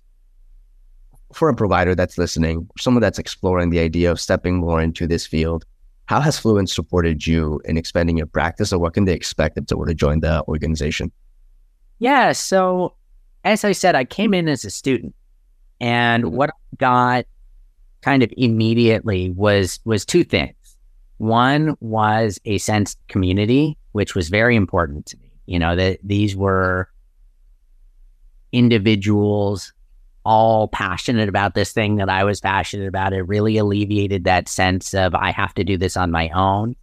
for 1.33 1.49
a 1.49 1.55
provider 1.55 1.93
that's 1.93 2.17
listening, 2.17 2.69
someone 2.79 3.01
that's 3.01 3.19
exploring 3.19 3.69
the 3.69 3.79
idea 3.79 4.09
of 4.09 4.19
stepping 4.19 4.55
more 4.57 4.81
into 4.81 5.05
this 5.05 5.27
field, 5.27 5.65
how 6.05 6.21
has 6.21 6.39
Fluence 6.39 6.69
supported 6.69 7.27
you 7.27 7.59
in 7.65 7.77
expanding 7.77 8.17
your 8.17 8.27
practice 8.27 8.71
and 8.71 8.81
what 8.81 8.93
can 8.93 9.05
they 9.05 9.13
expect 9.13 9.57
if 9.57 9.65
they 9.67 9.75
were 9.75 9.87
to 9.87 9.93
join 9.93 10.21
the 10.21 10.43
organization? 10.47 11.11
Yeah. 11.99 12.31
So, 12.31 12.93
as 13.43 13.65
I 13.65 13.73
said, 13.73 13.95
I 13.95 14.05
came 14.05 14.33
in 14.33 14.47
as 14.47 14.63
a 14.63 14.69
student, 14.69 15.13
and 15.83 16.23
mm-hmm. 16.23 16.35
what 16.35 16.49
I 16.49 16.75
got 16.77 17.25
kind 18.01 18.23
of 18.23 18.33
immediately 18.37 19.31
was 19.31 19.81
was 19.83 20.05
two 20.05 20.23
things. 20.23 20.55
One 21.17 21.75
was 21.81 22.39
a 22.45 22.57
sense 22.57 22.95
community, 23.09 23.77
which 23.91 24.15
was 24.15 24.29
very 24.29 24.55
important 24.55 25.05
to 25.07 25.17
me. 25.17 25.29
You 25.45 25.59
know, 25.59 25.75
that 25.75 25.99
these 26.01 26.37
were 26.37 26.89
individuals 28.53 29.73
all 30.25 30.69
passionate 30.69 31.27
about 31.27 31.53
this 31.53 31.73
thing 31.73 31.97
that 31.97 32.09
I 32.09 32.23
was 32.23 32.39
passionate 32.39 32.87
about. 32.87 33.11
It 33.11 33.23
really 33.23 33.57
alleviated 33.57 34.23
that 34.23 34.47
sense 34.47 34.93
of 34.93 35.13
I 35.13 35.31
have 35.31 35.53
to 35.55 35.65
do 35.65 35.77
this 35.77 35.97
on 35.97 36.11
my 36.11 36.29
own. 36.29 36.77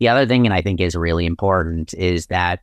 The 0.00 0.08
other 0.08 0.26
thing, 0.26 0.46
and 0.46 0.52
I 0.52 0.62
think 0.62 0.80
is 0.80 0.96
really 0.96 1.26
important, 1.26 1.94
is 1.94 2.26
that 2.26 2.60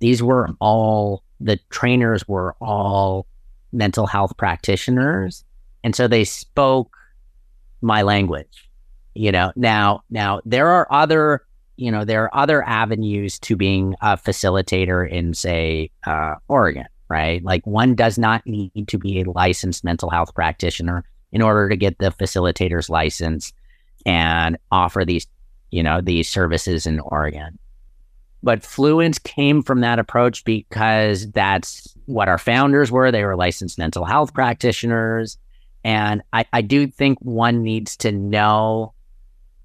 these 0.00 0.24
were 0.24 0.48
all 0.60 1.22
the 1.40 1.56
trainers 1.70 2.26
were 2.26 2.56
all 2.60 3.28
mental 3.72 4.06
health 4.06 4.36
practitioners. 4.36 5.44
And 5.84 5.94
so 5.94 6.08
they 6.08 6.24
spoke 6.24 6.96
my 7.80 8.02
language. 8.02 8.68
You 9.14 9.32
know, 9.32 9.52
now 9.56 10.02
now 10.10 10.40
there 10.44 10.68
are 10.68 10.86
other, 10.92 11.44
you 11.76 11.90
know, 11.90 12.04
there 12.04 12.24
are 12.24 12.36
other 12.36 12.62
avenues 12.62 13.38
to 13.40 13.56
being 13.56 13.94
a 14.00 14.16
facilitator 14.16 15.08
in, 15.08 15.34
say, 15.34 15.90
uh, 16.06 16.36
Oregon 16.46 16.86
right? 17.08 17.42
Like 17.42 17.66
one 17.66 17.94
does 17.94 18.18
not 18.18 18.46
need 18.46 18.88
to 18.88 18.98
be 18.98 19.20
a 19.20 19.30
licensed 19.30 19.84
mental 19.84 20.10
health 20.10 20.34
practitioner 20.34 21.04
in 21.32 21.42
order 21.42 21.68
to 21.68 21.76
get 21.76 21.98
the 21.98 22.10
facilitator's 22.10 22.88
license 22.88 23.52
and 24.06 24.58
offer 24.70 25.04
these, 25.04 25.26
you 25.70 25.82
know, 25.82 26.00
these 26.00 26.28
services 26.28 26.86
in 26.86 27.00
Oregon. 27.00 27.58
But 28.42 28.62
Fluence 28.62 29.22
came 29.22 29.62
from 29.62 29.80
that 29.80 29.98
approach 29.98 30.44
because 30.44 31.30
that's 31.32 31.94
what 32.06 32.28
our 32.28 32.38
founders 32.38 32.90
were. 32.90 33.10
They 33.10 33.24
were 33.24 33.36
licensed 33.36 33.78
mental 33.78 34.04
health 34.04 34.32
practitioners. 34.32 35.38
And 35.84 36.22
I, 36.32 36.44
I 36.52 36.62
do 36.62 36.86
think 36.86 37.18
one 37.20 37.62
needs 37.62 37.96
to 37.98 38.12
know 38.12 38.94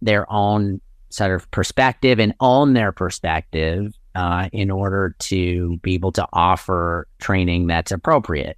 their 0.02 0.32
own 0.32 0.82
sort 1.10 1.32
of 1.32 1.50
perspective 1.52 2.20
and 2.20 2.34
own 2.40 2.74
their 2.74 2.92
perspective 2.92 3.94
uh, 4.16 4.50
in 4.52 4.72
order 4.72 5.16
to 5.20 5.78
be 5.78 5.94
able 5.94 6.12
to 6.14 6.28
offer 6.34 7.08
training 7.20 7.68
that's 7.68 7.92
appropriate. 7.92 8.58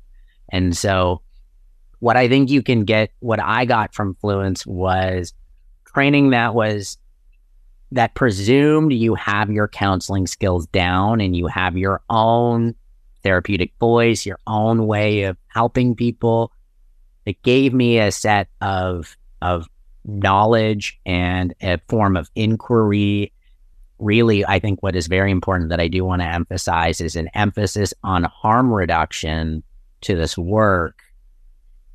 And 0.50 0.76
so, 0.76 1.22
what 2.00 2.18
I 2.18 2.28
think 2.28 2.50
you 2.50 2.62
can 2.62 2.84
get, 2.84 3.12
what 3.20 3.42
I 3.42 3.66
got 3.66 3.94
from 3.94 4.16
Fluence 4.16 4.66
was 4.66 5.34
training 5.86 6.32
that 6.32 6.54
was 6.54 6.98
that 7.92 8.16
presumed 8.16 8.94
you 8.94 9.16
have 9.16 9.52
your 9.52 9.68
counseling 9.68 10.28
skills 10.28 10.68
down 10.68 11.22
and 11.22 11.36
you 11.36 11.48
have 11.48 11.78
your 11.78 12.02
own 12.10 12.76
therapeutic 13.24 13.74
voice, 13.80 14.26
your 14.26 14.40
own 14.48 14.88
way 14.88 15.24
of 15.24 15.38
helping 15.48 15.96
people. 15.96 16.52
It 17.26 17.42
gave 17.42 17.74
me 17.74 18.00
a 18.00 18.12
set 18.12 18.48
of 18.62 19.18
of 19.42 19.68
knowledge 20.06 21.00
and 21.06 21.54
a 21.62 21.80
form 21.88 22.16
of 22.16 22.30
inquiry 22.36 23.32
really, 24.00 24.46
I 24.46 24.60
think 24.60 24.84
what 24.84 24.96
is 24.96 25.08
very 25.08 25.32
important 25.32 25.70
that 25.70 25.80
I 25.80 25.88
do 25.88 26.04
want 26.04 26.22
to 26.22 26.28
emphasize 26.28 27.02
is 27.02 27.16
an 27.16 27.30
emphasis 27.34 27.94
on 28.04 28.24
harm 28.24 28.74
reduction 28.74 29.64
to 30.02 30.16
this 30.16 30.38
work 30.38 31.02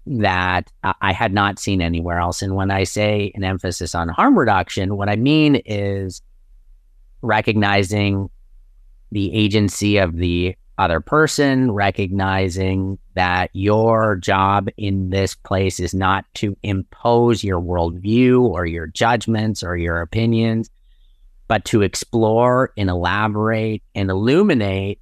that 0.06 0.70
I 0.82 1.12
had 1.12 1.32
not 1.32 1.58
seen 1.58 1.80
anywhere 1.80 2.18
else. 2.18 2.42
And 2.42 2.56
when 2.56 2.70
I 2.70 2.84
say 2.84 3.32
an 3.34 3.44
emphasis 3.44 3.94
on 3.94 4.08
harm 4.08 4.38
reduction, 4.38 4.96
what 4.96 5.08
I 5.08 5.16
mean 5.16 5.56
is 5.66 6.22
recognizing 7.22 8.30
the 9.12 9.34
agency 9.34 9.98
of 9.98 10.16
the 10.16 10.56
other 10.78 11.00
person, 11.00 11.70
recognizing 11.72 12.98
that 13.14 13.50
your 13.52 14.16
job 14.16 14.68
in 14.78 15.10
this 15.10 15.34
place 15.34 15.78
is 15.78 15.92
not 15.92 16.24
to 16.34 16.56
impose 16.62 17.44
your 17.44 17.60
worldview 17.60 18.40
or 18.40 18.64
your 18.64 18.86
judgments 18.86 19.62
or 19.62 19.76
your 19.76 20.00
opinions, 20.00 20.70
but 21.48 21.66
to 21.66 21.82
explore 21.82 22.72
and 22.78 22.88
elaborate 22.88 23.82
and 23.94 24.10
illuminate 24.10 24.98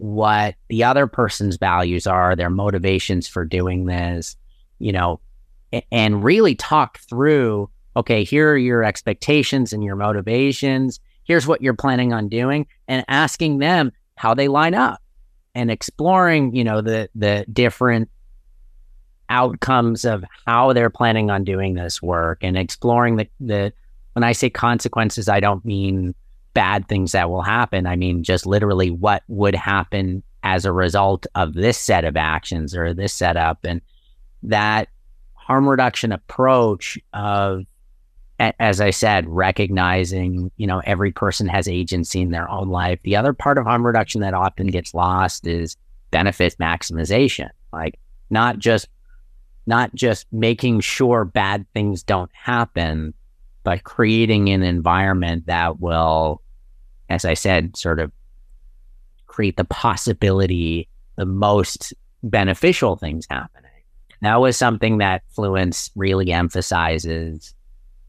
what 0.00 0.54
the 0.68 0.82
other 0.82 1.06
person's 1.06 1.56
values 1.56 2.06
are, 2.06 2.34
their 2.34 2.50
motivations 2.50 3.28
for 3.28 3.44
doing 3.44 3.84
this, 3.84 4.34
you 4.78 4.92
know, 4.92 5.20
and 5.92 6.24
really 6.24 6.54
talk 6.54 6.98
through 7.00 7.70
okay, 7.96 8.22
here 8.24 8.52
are 8.52 8.56
your 8.56 8.84
expectations 8.84 9.72
and 9.72 9.82
your 9.82 9.96
motivations. 9.96 11.00
Here's 11.24 11.46
what 11.46 11.60
you're 11.60 11.74
planning 11.74 12.12
on 12.12 12.28
doing, 12.28 12.66
and 12.88 13.04
asking 13.08 13.58
them 13.58 13.92
how 14.14 14.32
they 14.32 14.48
line 14.48 14.74
up 14.74 15.02
and 15.54 15.70
exploring, 15.70 16.54
you 16.54 16.64
know, 16.64 16.80
the 16.80 17.08
the 17.14 17.44
different 17.52 18.08
outcomes 19.28 20.04
of 20.04 20.24
how 20.46 20.72
they're 20.72 20.90
planning 20.90 21.30
on 21.30 21.44
doing 21.44 21.74
this 21.74 22.00
work 22.00 22.38
and 22.42 22.56
exploring 22.56 23.16
the 23.16 23.28
the 23.38 23.72
when 24.14 24.24
I 24.24 24.32
say 24.32 24.50
consequences, 24.50 25.28
I 25.28 25.40
don't 25.40 25.64
mean 25.64 26.14
bad 26.54 26.88
things 26.88 27.12
that 27.12 27.30
will 27.30 27.42
happen. 27.42 27.86
I 27.86 27.96
mean 27.96 28.22
just 28.22 28.46
literally 28.46 28.90
what 28.90 29.22
would 29.28 29.54
happen 29.54 30.22
as 30.42 30.64
a 30.64 30.72
result 30.72 31.26
of 31.34 31.54
this 31.54 31.78
set 31.78 32.04
of 32.04 32.16
actions 32.16 32.74
or 32.74 32.94
this 32.94 33.12
setup. 33.12 33.64
And 33.64 33.80
that 34.42 34.88
harm 35.34 35.68
reduction 35.68 36.12
approach 36.12 36.98
of 37.12 37.64
as 38.58 38.80
I 38.80 38.88
said, 38.88 39.28
recognizing, 39.28 40.50
you 40.56 40.66
know, 40.66 40.80
every 40.86 41.12
person 41.12 41.46
has 41.48 41.68
agency 41.68 42.22
in 42.22 42.30
their 42.30 42.48
own 42.48 42.70
life. 42.70 42.98
The 43.02 43.16
other 43.16 43.34
part 43.34 43.58
of 43.58 43.66
harm 43.66 43.84
reduction 43.84 44.22
that 44.22 44.32
often 44.32 44.68
gets 44.68 44.94
lost 44.94 45.46
is 45.46 45.76
benefit 46.10 46.56
maximization. 46.58 47.50
Like 47.72 47.98
not 48.30 48.58
just 48.58 48.88
not 49.66 49.94
just 49.94 50.26
making 50.32 50.80
sure 50.80 51.24
bad 51.24 51.66
things 51.74 52.02
don't 52.02 52.30
happen, 52.32 53.12
but 53.62 53.84
creating 53.84 54.48
an 54.48 54.62
environment 54.62 55.46
that 55.46 55.80
will, 55.80 56.42
as 57.08 57.24
I 57.24 57.34
said, 57.34 57.76
sort 57.76 58.00
of 58.00 58.12
create 59.26 59.56
the 59.56 59.64
possibility, 59.64 60.88
the 61.16 61.26
most 61.26 61.94
beneficial 62.22 62.96
things 62.96 63.26
happening. 63.30 63.70
That 64.22 64.40
was 64.40 64.56
something 64.56 64.98
that 64.98 65.22
Fluence 65.36 65.90
really 65.94 66.32
emphasizes. 66.32 67.54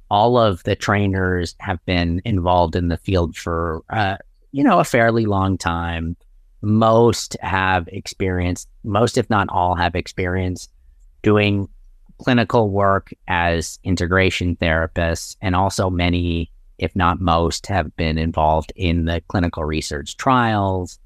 All 0.10 0.38
of 0.38 0.64
the 0.64 0.76
trainers 0.76 1.56
have 1.60 1.84
been 1.86 2.22
involved 2.26 2.76
in 2.76 2.90
the 2.90 2.98
field 2.98 3.36
for, 3.38 3.82
uh, 3.90 4.18
you 4.52 4.64
know, 4.64 4.80
a 4.80 4.84
fairly 4.84 5.26
long 5.26 5.58
time. 5.58 6.18
Most 6.62 7.38
have 7.42 7.88
experienced, 7.88 8.68
most, 8.84 9.18
if 9.18 9.30
not 9.30 9.48
all, 9.50 9.76
have 9.76 9.96
experience 9.96 10.68
doing 11.24 11.70
clinical 12.23 12.69
work 12.69 13.13
as 13.27 13.79
integration 13.84 14.55
therapists, 14.57 15.36
and 15.41 15.55
also 15.55 15.89
many, 15.89 16.51
if 16.77 16.95
not 16.95 17.19
most, 17.19 17.67
have 17.67 17.95
been 17.95 18.17
involved 18.17 18.71
in 18.75 19.05
the 19.05 19.21
clinical 19.27 19.63
research 19.63 20.17
trials, 20.17 20.99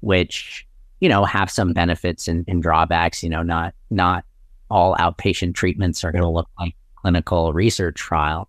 which 0.00 0.66
you 1.00 1.08
know 1.08 1.24
have 1.24 1.50
some 1.50 1.72
benefits 1.72 2.28
and, 2.28 2.44
and 2.48 2.62
drawbacks. 2.62 3.22
You 3.22 3.30
know, 3.30 3.42
not 3.42 3.74
not 3.90 4.24
all 4.70 4.96
outpatient 4.96 5.54
treatments 5.54 6.02
are 6.02 6.12
going 6.12 6.22
to 6.22 6.28
look 6.28 6.48
like 6.58 6.74
clinical 6.96 7.52
research 7.52 7.96
trial. 7.96 8.48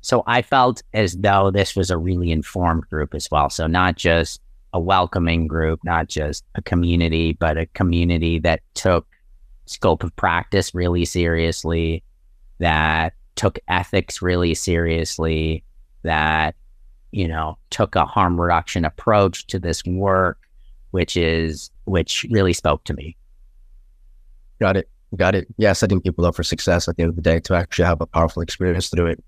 So 0.00 0.22
I 0.26 0.42
felt 0.42 0.82
as 0.94 1.14
though 1.14 1.50
this 1.50 1.76
was 1.76 1.90
a 1.90 1.98
really 1.98 2.30
informed 2.30 2.88
group 2.88 3.14
as 3.14 3.28
well. 3.30 3.50
So 3.50 3.66
not 3.66 3.96
just 3.96 4.40
a 4.72 4.80
welcoming 4.80 5.46
group, 5.46 5.80
not 5.84 6.08
just 6.08 6.44
a 6.54 6.62
community, 6.62 7.32
but 7.32 7.58
a 7.58 7.66
community 7.66 8.38
that 8.38 8.60
took 8.74 9.06
scope 9.70 10.02
of 10.02 10.14
practice 10.16 10.74
really 10.74 11.04
seriously, 11.04 12.02
that 12.58 13.14
took 13.36 13.58
ethics 13.68 14.20
really 14.20 14.54
seriously, 14.54 15.62
that, 16.02 16.54
you 17.12 17.28
know, 17.28 17.56
took 17.70 17.94
a 17.94 18.04
harm 18.04 18.40
reduction 18.40 18.84
approach 18.84 19.46
to 19.46 19.58
this 19.58 19.84
work, 19.84 20.38
which 20.90 21.16
is, 21.16 21.70
which 21.84 22.26
really 22.30 22.52
spoke 22.52 22.84
to 22.84 22.94
me. 22.94 23.16
Got 24.60 24.76
it. 24.76 24.88
Got 25.16 25.34
it. 25.34 25.46
Yeah, 25.56 25.72
setting 25.72 26.00
people 26.00 26.26
up 26.26 26.34
for 26.34 26.42
success 26.42 26.88
at 26.88 26.96
the 26.96 27.02
end 27.04 27.10
of 27.10 27.16
the 27.16 27.22
day 27.22 27.40
to 27.40 27.54
actually 27.54 27.86
have 27.86 28.00
a 28.00 28.06
powerful 28.06 28.42
experience 28.42 28.88
through 28.88 29.06
it. 29.06 29.24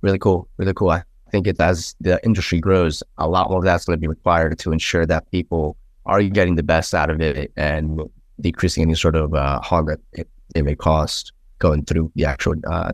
Really 0.00 0.18
cool. 0.18 0.48
Really 0.56 0.74
cool. 0.74 0.90
I 0.90 1.02
think 1.30 1.46
it 1.46 1.60
as 1.60 1.94
the 2.00 2.18
industry 2.24 2.58
grows, 2.58 3.02
a 3.18 3.28
lot 3.28 3.50
more 3.50 3.58
of 3.58 3.64
that's 3.64 3.84
going 3.84 3.96
to 3.96 4.00
be 4.00 4.08
required 4.08 4.58
to 4.58 4.72
ensure 4.72 5.06
that 5.06 5.30
people 5.30 5.76
are 6.06 6.22
getting 6.22 6.56
the 6.56 6.62
best 6.62 6.94
out 6.94 7.10
of 7.10 7.20
it 7.20 7.52
and 7.56 8.00
decreasing 8.40 8.82
any 8.82 8.94
sort 8.94 9.16
of 9.16 9.34
uh, 9.34 9.60
harm 9.60 9.86
that 9.86 10.00
it, 10.12 10.28
it, 10.54 10.64
may 10.64 10.74
cause 10.74 11.32
going 11.58 11.84
through 11.84 12.10
the 12.14 12.24
actual 12.24 12.54
uh, 12.70 12.92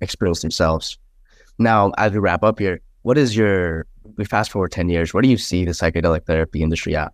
experience 0.00 0.42
themselves. 0.42 0.98
Now, 1.58 1.92
as 1.98 2.12
we 2.12 2.18
wrap 2.18 2.42
up 2.42 2.58
here, 2.58 2.80
what 3.02 3.18
is 3.18 3.36
your, 3.36 3.86
we 4.16 4.24
fast 4.24 4.50
forward 4.50 4.72
10 4.72 4.88
years, 4.88 5.14
where 5.14 5.22
do 5.22 5.28
you 5.28 5.38
see 5.38 5.64
the 5.64 5.72
psychedelic 5.72 6.26
therapy 6.26 6.62
industry 6.62 6.96
at? 6.96 7.12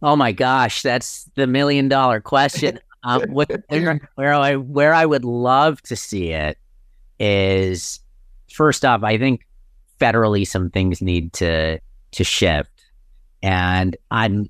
Oh 0.00 0.16
my 0.16 0.32
gosh, 0.32 0.82
that's 0.82 1.28
the 1.34 1.46
million 1.46 1.88
dollar 1.88 2.20
question. 2.20 2.78
um, 3.02 3.22
what, 3.30 3.50
where 3.68 4.34
I 4.34 4.56
where 4.56 4.94
I 4.94 5.06
would 5.06 5.24
love 5.24 5.82
to 5.82 5.96
see 5.96 6.30
it 6.30 6.56
is 7.18 8.00
first 8.52 8.84
off, 8.84 9.02
I 9.02 9.18
think 9.18 9.46
federally 10.00 10.46
some 10.46 10.70
things 10.70 11.02
need 11.02 11.32
to 11.34 11.80
to 12.12 12.24
shift, 12.24 12.84
and 13.42 13.96
I'm 14.10 14.48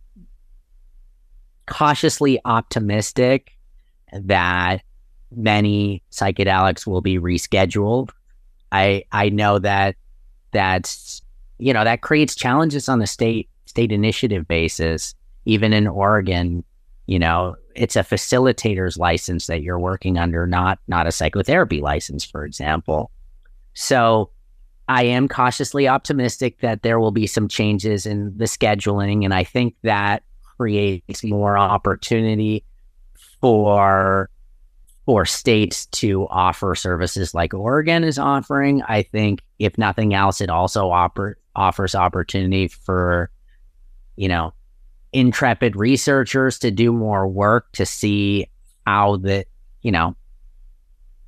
cautiously 1.68 2.40
optimistic 2.44 3.56
that 4.12 4.82
many 5.34 6.02
psychedelics 6.10 6.86
will 6.86 7.00
be 7.00 7.18
rescheduled. 7.18 8.10
I 8.72 9.04
I 9.12 9.28
know 9.28 9.58
that 9.58 9.96
that's 10.52 11.22
you 11.58 11.72
know 11.72 11.84
that 11.84 12.02
creates 12.02 12.34
challenges 12.34 12.88
on 12.88 12.98
the 12.98 13.06
state 13.06 13.48
state 13.66 13.92
initiative 13.92 14.46
basis. 14.48 15.14
Even 15.44 15.72
in 15.72 15.86
Oregon, 15.86 16.62
you 17.06 17.18
know, 17.18 17.56
it's 17.74 17.96
a 17.96 18.00
facilitator's 18.00 18.98
license 18.98 19.46
that 19.46 19.62
you're 19.62 19.78
working 19.78 20.18
under, 20.18 20.46
not 20.46 20.78
not 20.88 21.06
a 21.06 21.12
psychotherapy 21.12 21.80
license, 21.80 22.24
for 22.24 22.44
example. 22.44 23.10
So 23.74 24.30
I 24.88 25.04
am 25.04 25.28
cautiously 25.28 25.86
optimistic 25.86 26.60
that 26.60 26.82
there 26.82 26.98
will 26.98 27.10
be 27.10 27.26
some 27.26 27.48
changes 27.48 28.06
in 28.06 28.36
the 28.36 28.46
scheduling, 28.46 29.24
and 29.24 29.32
I 29.32 29.44
think 29.44 29.74
that 29.82 30.22
creates 30.58 31.24
more 31.24 31.56
opportunity 31.56 32.64
for 33.40 34.28
for 35.08 35.24
states 35.24 35.86
to 35.86 36.26
offer 36.28 36.74
services 36.74 37.32
like 37.32 37.54
Oregon 37.54 38.04
is 38.04 38.18
offering. 38.18 38.82
I 38.82 39.00
think 39.00 39.40
if 39.58 39.78
nothing 39.78 40.12
else, 40.12 40.42
it 40.42 40.50
also 40.50 40.90
offer, 40.90 41.38
offers 41.56 41.94
opportunity 41.94 42.68
for, 42.68 43.30
you 44.16 44.28
know, 44.28 44.52
intrepid 45.14 45.76
researchers 45.76 46.58
to 46.58 46.70
do 46.70 46.92
more 46.92 47.26
work 47.26 47.72
to 47.72 47.86
see 47.86 48.50
how 48.86 49.16
the, 49.16 49.46
you 49.80 49.90
know, 49.90 50.14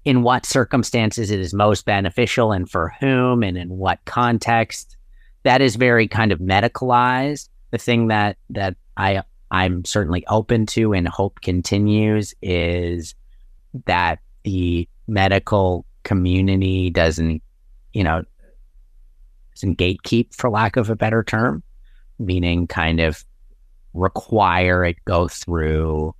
in 0.04 0.22
what 0.22 0.44
circumstances 0.44 1.30
it 1.30 1.40
is 1.40 1.54
most 1.54 1.86
beneficial 1.86 2.52
and 2.52 2.70
for 2.70 2.92
whom 3.00 3.42
and 3.42 3.56
in 3.56 3.70
what 3.70 3.98
context. 4.04 4.98
That 5.44 5.62
is 5.62 5.76
very 5.76 6.06
kind 6.06 6.32
of 6.32 6.38
medicalized. 6.38 7.48
The 7.70 7.78
thing 7.78 8.08
that 8.08 8.36
that 8.50 8.76
I 8.96 9.22
I'm 9.50 9.84
certainly 9.84 10.24
open 10.26 10.66
to 10.66 10.92
and 10.92 11.08
hope 11.08 11.40
continues 11.40 12.34
is 12.42 13.14
that 13.86 14.20
the 14.44 14.88
medical 15.06 15.84
community 16.04 16.90
doesn't, 16.90 17.42
you 17.92 18.04
know, 18.04 18.22
doesn't 19.54 19.78
gatekeep 19.78 20.34
for 20.34 20.50
lack 20.50 20.76
of 20.76 20.88
a 20.88 20.96
better 20.96 21.22
term, 21.22 21.62
meaning 22.18 22.66
kind 22.66 23.00
of 23.00 23.24
require 23.92 24.84
it 24.84 24.96
go 25.04 25.26
through 25.26 26.14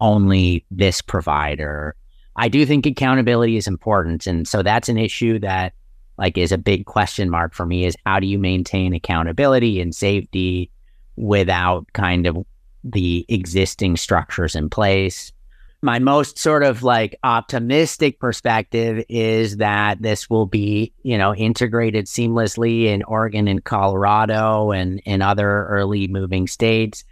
only 0.00 0.64
this 0.70 1.00
provider. 1.00 1.96
I 2.36 2.48
do 2.48 2.64
think 2.66 2.86
accountability 2.86 3.56
is 3.56 3.66
important. 3.66 4.26
And 4.26 4.46
so 4.46 4.62
that's 4.62 4.88
an 4.88 4.98
issue 4.98 5.38
that 5.40 5.72
like 6.18 6.36
is 6.36 6.52
a 6.52 6.58
big 6.58 6.86
question 6.86 7.30
mark 7.30 7.54
for 7.54 7.64
me 7.64 7.84
is 7.84 7.96
how 8.04 8.20
do 8.20 8.26
you 8.26 8.38
maintain 8.38 8.92
accountability 8.92 9.80
and 9.80 9.94
safety 9.94 10.70
without 11.16 11.86
kind 11.92 12.26
of 12.26 12.44
the 12.84 13.24
existing 13.28 13.96
structures 13.96 14.54
in 14.54 14.68
place? 14.68 15.32
my 15.80 15.98
most 15.98 16.38
sort 16.38 16.64
of 16.64 16.82
like 16.82 17.18
optimistic 17.22 18.18
perspective 18.18 19.04
is 19.08 19.58
that 19.58 20.02
this 20.02 20.28
will 20.28 20.46
be, 20.46 20.92
you 21.02 21.16
know, 21.16 21.34
integrated 21.34 22.06
seamlessly 22.06 22.84
in 22.84 23.04
Oregon 23.04 23.46
and 23.46 23.62
Colorado 23.62 24.72
and 24.72 25.00
in 25.04 25.22
other 25.22 25.66
early 25.66 26.08
moving 26.08 26.48
states. 26.48 27.04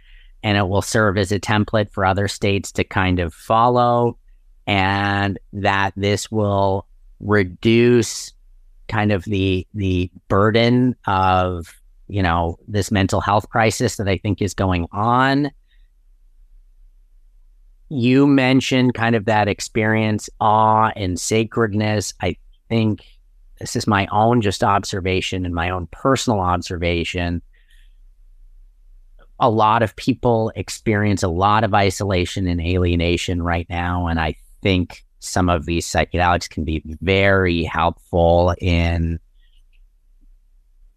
And 0.43 0.57
it 0.57 0.67
will 0.67 0.81
serve 0.81 1.17
as 1.17 1.31
a 1.31 1.39
template 1.39 1.91
for 1.91 2.05
other 2.05 2.27
states 2.27 2.71
to 2.73 2.83
kind 2.83 3.19
of 3.19 3.33
follow. 3.33 4.17
And 4.65 5.39
that 5.53 5.93
this 5.95 6.29
will 6.29 6.87
reduce 7.21 8.33
kind 8.87 9.11
of 9.11 9.23
the 9.25 9.67
the 9.73 10.11
burden 10.27 10.95
of, 11.05 11.73
you 12.07 12.23
know, 12.23 12.57
this 12.67 12.91
mental 12.91 13.21
health 13.21 13.49
crisis 13.49 13.97
that 13.97 14.07
I 14.07 14.17
think 14.17 14.41
is 14.41 14.53
going 14.53 14.87
on 14.91 15.51
you 17.89 18.27
mentioned 18.27 18.93
kind 18.93 19.15
of 19.15 19.25
that 19.25 19.47
experience, 19.47 20.29
awe 20.41 20.91
and 20.95 21.19
sacredness. 21.19 22.13
I 22.21 22.35
think 22.69 23.05
this 23.59 23.75
is 23.75 23.87
my 23.87 24.07
own 24.11 24.41
just 24.41 24.63
observation 24.63 25.45
and 25.45 25.55
my 25.55 25.69
own 25.69 25.87
personal 25.91 26.39
observation. 26.39 27.41
A 29.39 29.49
lot 29.49 29.83
of 29.83 29.95
people 29.95 30.51
experience 30.55 31.23
a 31.23 31.27
lot 31.27 31.63
of 31.63 31.73
isolation 31.73 32.47
and 32.47 32.59
alienation 32.59 33.41
right 33.41 33.67
now. 33.69 34.07
And 34.07 34.19
I 34.19 34.35
think 34.61 35.05
some 35.19 35.49
of 35.49 35.65
these 35.65 35.87
psychedelics 35.87 36.49
can 36.49 36.63
be 36.63 36.81
very 37.01 37.63
helpful 37.63 38.53
in 38.59 39.19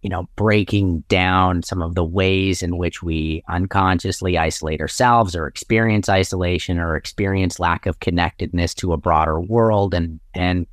you 0.03 0.09
know, 0.09 0.27
breaking 0.35 1.01
down 1.09 1.63
some 1.63 1.83
of 1.83 1.95
the 1.95 2.05
ways 2.05 2.63
in 2.63 2.79
which 2.79 3.03
we 3.03 3.45
unconsciously 3.49 4.39
isolate 4.39 4.81
ourselves 4.81 5.37
or 5.37 5.47
experience 5.47 6.09
isolation 6.09 6.79
or 6.79 6.97
experience 6.97 7.61
lack 7.61 7.85
of 7.85 8.01
connectedness 8.01 8.75
to 8.75 8.95
a 8.95 8.97
broader 8.97 9.39
world. 9.41 9.93
And 9.93 10.19
and 10.35 10.67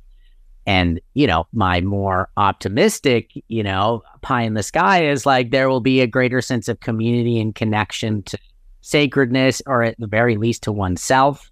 and 0.66 1.00
you 1.14 1.26
know 1.26 1.46
my 1.52 1.80
more 1.80 2.28
optimistic 2.36 3.32
you 3.48 3.62
know 3.62 4.02
pie 4.20 4.42
in 4.42 4.54
the 4.54 4.62
sky 4.62 5.06
is 5.06 5.24
like 5.24 5.50
there 5.50 5.68
will 5.68 5.80
be 5.80 6.00
a 6.00 6.06
greater 6.06 6.42
sense 6.42 6.68
of 6.68 6.80
community 6.80 7.40
and 7.40 7.54
connection 7.54 8.22
to 8.22 8.38
sacredness 8.82 9.62
or 9.66 9.82
at 9.82 9.98
the 9.98 10.06
very 10.06 10.36
least 10.36 10.62
to 10.62 10.70
oneself 10.72 11.50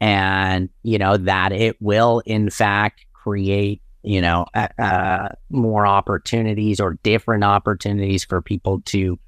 and 0.00 0.68
you 0.82 0.98
know 0.98 1.16
that 1.16 1.52
it 1.52 1.80
will 1.80 2.22
in 2.26 2.50
fact 2.50 3.06
create 3.12 3.80
you 4.04 4.20
know, 4.20 4.44
uh, 4.54 5.28
more 5.48 5.86
opportunities 5.86 6.78
or 6.78 6.98
different 7.02 7.42
opportunities 7.42 8.22
for 8.22 8.42
people 8.42 8.82
to 8.82 9.18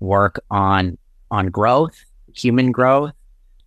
work 0.00 0.42
on 0.50 0.96
on 1.30 1.48
growth, 1.48 2.04
human 2.34 2.72
growth. 2.72 3.12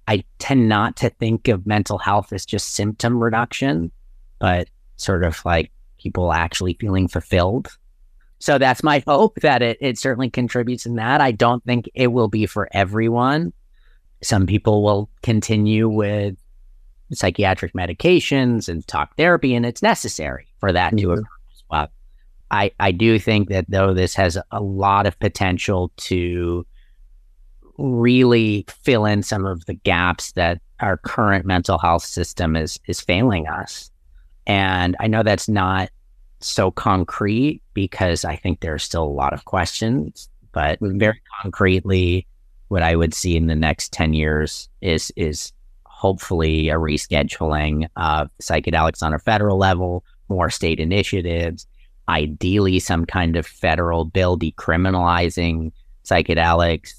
I 0.08 0.24
tend 0.40 0.68
not 0.68 0.96
to 0.98 1.10
think 1.10 1.48
of 1.48 1.68
mental 1.68 2.00
health 2.00 2.34
as 2.34 2.46
just 2.46 2.74
symptom 2.74 3.24
reduction, 3.24 3.92
but 4.40 4.68
sort 4.96 5.24
of 5.24 5.44
like 5.46 5.72
people 6.00 6.34
actually 6.34 6.74
feeling 6.80 7.08
fulfilled. 7.08 7.68
So 8.40 8.58
that's 8.58 8.82
my 8.82 9.04
hope 9.08 9.36
that 9.42 9.62
it, 9.62 9.78
it 9.80 10.00
certainly 10.00 10.30
contributes 10.30 10.88
in 10.88 10.96
that. 10.96 11.22
I 11.22 11.32
don't 11.32 11.64
think 11.66 11.88
it 11.94 12.08
will 12.08 12.30
be 12.30 12.48
for 12.48 12.68
everyone. 12.72 13.54
Some 14.22 14.46
people 14.46 14.84
will 14.84 15.10
continue 15.22 15.88
with 15.88 16.36
psychiatric 17.14 17.74
medications 17.74 18.68
and 18.68 18.86
talk 18.88 19.16
therapy, 19.16 19.56
and 19.56 19.66
it's 19.66 19.82
necessary 19.82 20.48
for 20.60 20.72
that 20.72 20.94
mm-hmm. 20.94 21.06
to 21.06 21.12
occur 21.14 21.22
as 21.54 21.64
well. 21.70 21.88
I, 22.52 22.72
I 22.80 22.92
do 22.92 23.20
think 23.20 23.50
that 23.50 23.66
though 23.70 23.94
this 23.94 24.16
has 24.16 24.38
a 24.52 24.62
lot 24.62 25.06
of 25.06 25.20
potential 25.20 25.92
to 25.98 26.66
really 27.78 28.66
fill 28.84 29.06
in 29.06 29.22
some 29.22 29.46
of 29.46 29.66
the 29.66 29.74
gaps 29.74 30.32
that 30.34 30.62
our 30.80 30.98
current 30.98 31.46
mental 31.46 31.78
health 31.78 32.04
system 32.04 32.56
is 32.56 32.80
is 32.88 33.02
failing 33.02 33.48
us. 33.48 33.92
And 34.46 34.96
I 35.00 35.08
know 35.08 35.24
that's 35.24 35.50
not 35.50 35.90
so 36.40 36.72
concrete 36.72 37.62
because 37.74 38.24
I 38.24 38.36
think 38.36 38.62
there's 38.62 38.84
still 38.84 39.04
a 39.04 39.06
lot 39.06 39.34
of 39.34 39.46
questions, 39.46 40.30
but 40.52 40.80
mm-hmm. 40.80 40.98
very 40.98 41.22
concretely, 41.42 42.28
what 42.70 42.84
I 42.84 42.96
would 42.96 43.14
see 43.14 43.36
in 43.36 43.48
the 43.48 43.56
next 43.56 43.94
10 43.94 44.14
years 44.14 44.70
is 44.82 45.12
is 45.16 45.54
hopefully 45.86 46.70
a 46.70 46.76
rescheduling 46.76 47.88
of 47.96 48.30
psychedelics 48.42 49.02
on 49.02 49.14
a 49.14 49.20
federal 49.20 49.58
level, 49.58 50.04
more 50.30 50.50
state 50.50 50.80
initiatives, 50.80 51.66
ideally 52.08 52.80
some 52.80 53.06
kind 53.06 53.36
of 53.36 53.48
federal 53.48 54.06
bill 54.06 54.38
decriminalizing 54.38 55.72
psychedelics. 56.06 56.94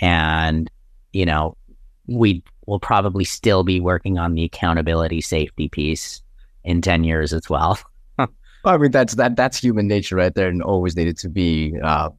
And, 0.00 0.70
you 1.12 1.26
know, 1.26 1.56
we 2.06 2.42
will 2.66 2.78
probably 2.78 3.24
still 3.24 3.64
be 3.64 3.80
working 3.80 4.18
on 4.18 4.34
the 4.34 4.44
accountability 4.44 5.20
safety 5.20 5.68
piece 5.68 6.22
in 6.62 6.80
10 6.80 7.02
years 7.02 7.32
as 7.32 7.50
well. 7.50 7.78
I 8.64 8.76
mean, 8.76 8.90
that's 8.90 9.14
that 9.14 9.36
that's 9.36 9.58
human 9.58 9.88
nature 9.88 10.16
right 10.16 10.34
there 10.34 10.48
and 10.48 10.62
always 10.62 10.96
needed 10.96 11.16
to 11.18 11.28
be, 11.28 11.74
uh, 11.82 12.10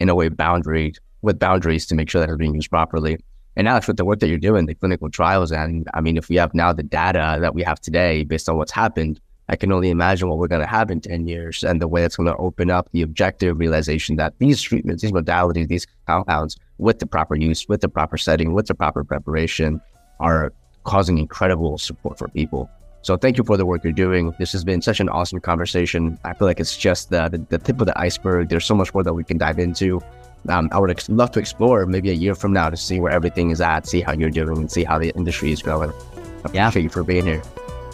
in 0.00 0.08
a 0.08 0.14
way, 0.14 0.28
boundary 0.28 0.94
with 1.22 1.38
boundaries 1.38 1.86
to 1.86 1.94
make 1.94 2.10
sure 2.10 2.20
that 2.20 2.28
it's 2.28 2.38
being 2.38 2.54
used 2.54 2.70
properly. 2.70 3.18
And 3.56 3.64
now 3.64 3.80
with 3.86 3.96
the 3.96 4.04
work 4.04 4.20
that 4.20 4.28
you're 4.28 4.38
doing, 4.38 4.66
the 4.66 4.74
clinical 4.74 5.10
trials, 5.10 5.50
and 5.50 5.88
I 5.92 6.00
mean, 6.00 6.16
if 6.16 6.28
we 6.28 6.36
have 6.36 6.54
now 6.54 6.72
the 6.72 6.84
data 6.84 7.38
that 7.40 7.54
we 7.54 7.62
have 7.64 7.80
today 7.80 8.24
based 8.24 8.48
on 8.48 8.56
what's 8.56 8.70
happened, 8.70 9.20
I 9.48 9.56
can 9.56 9.72
only 9.72 9.88
imagine 9.90 10.28
what 10.28 10.38
we're 10.38 10.48
going 10.48 10.60
to 10.60 10.66
have 10.66 10.90
in 10.90 11.00
10 11.00 11.26
years 11.26 11.64
and 11.64 11.80
the 11.80 11.88
way 11.88 12.04
it's 12.04 12.16
going 12.16 12.28
to 12.28 12.36
open 12.36 12.70
up 12.70 12.88
the 12.92 13.02
objective 13.02 13.58
realization 13.58 14.16
that 14.16 14.34
these 14.38 14.60
treatments, 14.60 15.02
these 15.02 15.12
modalities, 15.12 15.68
these 15.68 15.86
compounds, 16.06 16.56
with 16.76 16.98
the 16.98 17.06
proper 17.06 17.34
use, 17.34 17.66
with 17.68 17.80
the 17.80 17.88
proper 17.88 18.18
setting, 18.18 18.52
with 18.52 18.66
the 18.66 18.74
proper 18.74 19.02
preparation, 19.02 19.80
are 20.20 20.52
causing 20.84 21.18
incredible 21.18 21.78
support 21.78 22.18
for 22.18 22.28
people. 22.28 22.70
So 23.02 23.16
thank 23.16 23.38
you 23.38 23.44
for 23.44 23.56
the 23.56 23.64
work 23.64 23.84
you're 23.84 23.92
doing. 23.92 24.34
This 24.38 24.52
has 24.52 24.64
been 24.64 24.82
such 24.82 25.00
an 25.00 25.08
awesome 25.08 25.40
conversation. 25.40 26.18
I 26.24 26.34
feel 26.34 26.46
like 26.46 26.60
it's 26.60 26.76
just 26.76 27.10
the, 27.10 27.28
the, 27.28 27.38
the 27.38 27.58
tip 27.58 27.80
of 27.80 27.86
the 27.86 27.98
iceberg. 27.98 28.48
There's 28.48 28.64
so 28.66 28.74
much 28.74 28.92
more 28.92 29.02
that 29.02 29.14
we 29.14 29.24
can 29.24 29.38
dive 29.38 29.58
into. 29.58 30.00
Um, 30.48 30.68
I 30.72 30.78
would 30.78 30.90
ex- 30.90 31.08
love 31.08 31.30
to 31.32 31.40
explore 31.40 31.86
maybe 31.86 32.10
a 32.10 32.14
year 32.14 32.34
from 32.34 32.52
now 32.52 32.70
to 32.70 32.76
see 32.76 33.00
where 33.00 33.12
everything 33.12 33.50
is 33.50 33.60
at, 33.60 33.86
see 33.86 34.00
how 34.00 34.12
you're 34.12 34.30
doing, 34.30 34.56
and 34.58 34.70
see 34.70 34.84
how 34.84 34.98
the 34.98 35.10
industry 35.10 35.52
is 35.52 35.62
going. 35.62 35.90
I 35.90 36.50
Yeah. 36.52 36.68
appreciate 36.68 36.82
you 36.84 36.90
for 36.90 37.02
being 37.02 37.24
here. 37.26 37.42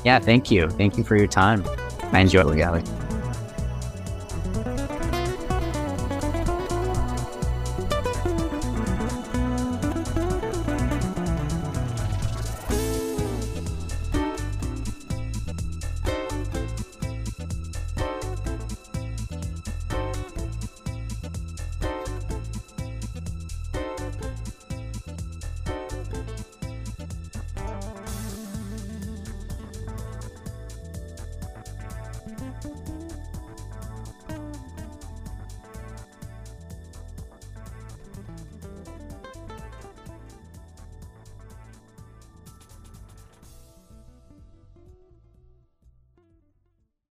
Yeah, 0.04 0.18
thank 0.18 0.50
you. 0.50 0.68
Thank 0.68 0.98
you 0.98 1.04
for 1.04 1.16
your 1.16 1.26
time. 1.28 1.64
I 2.12 2.20
enjoyed 2.20 2.46
it, 2.52 2.56
Gally. 2.56 2.82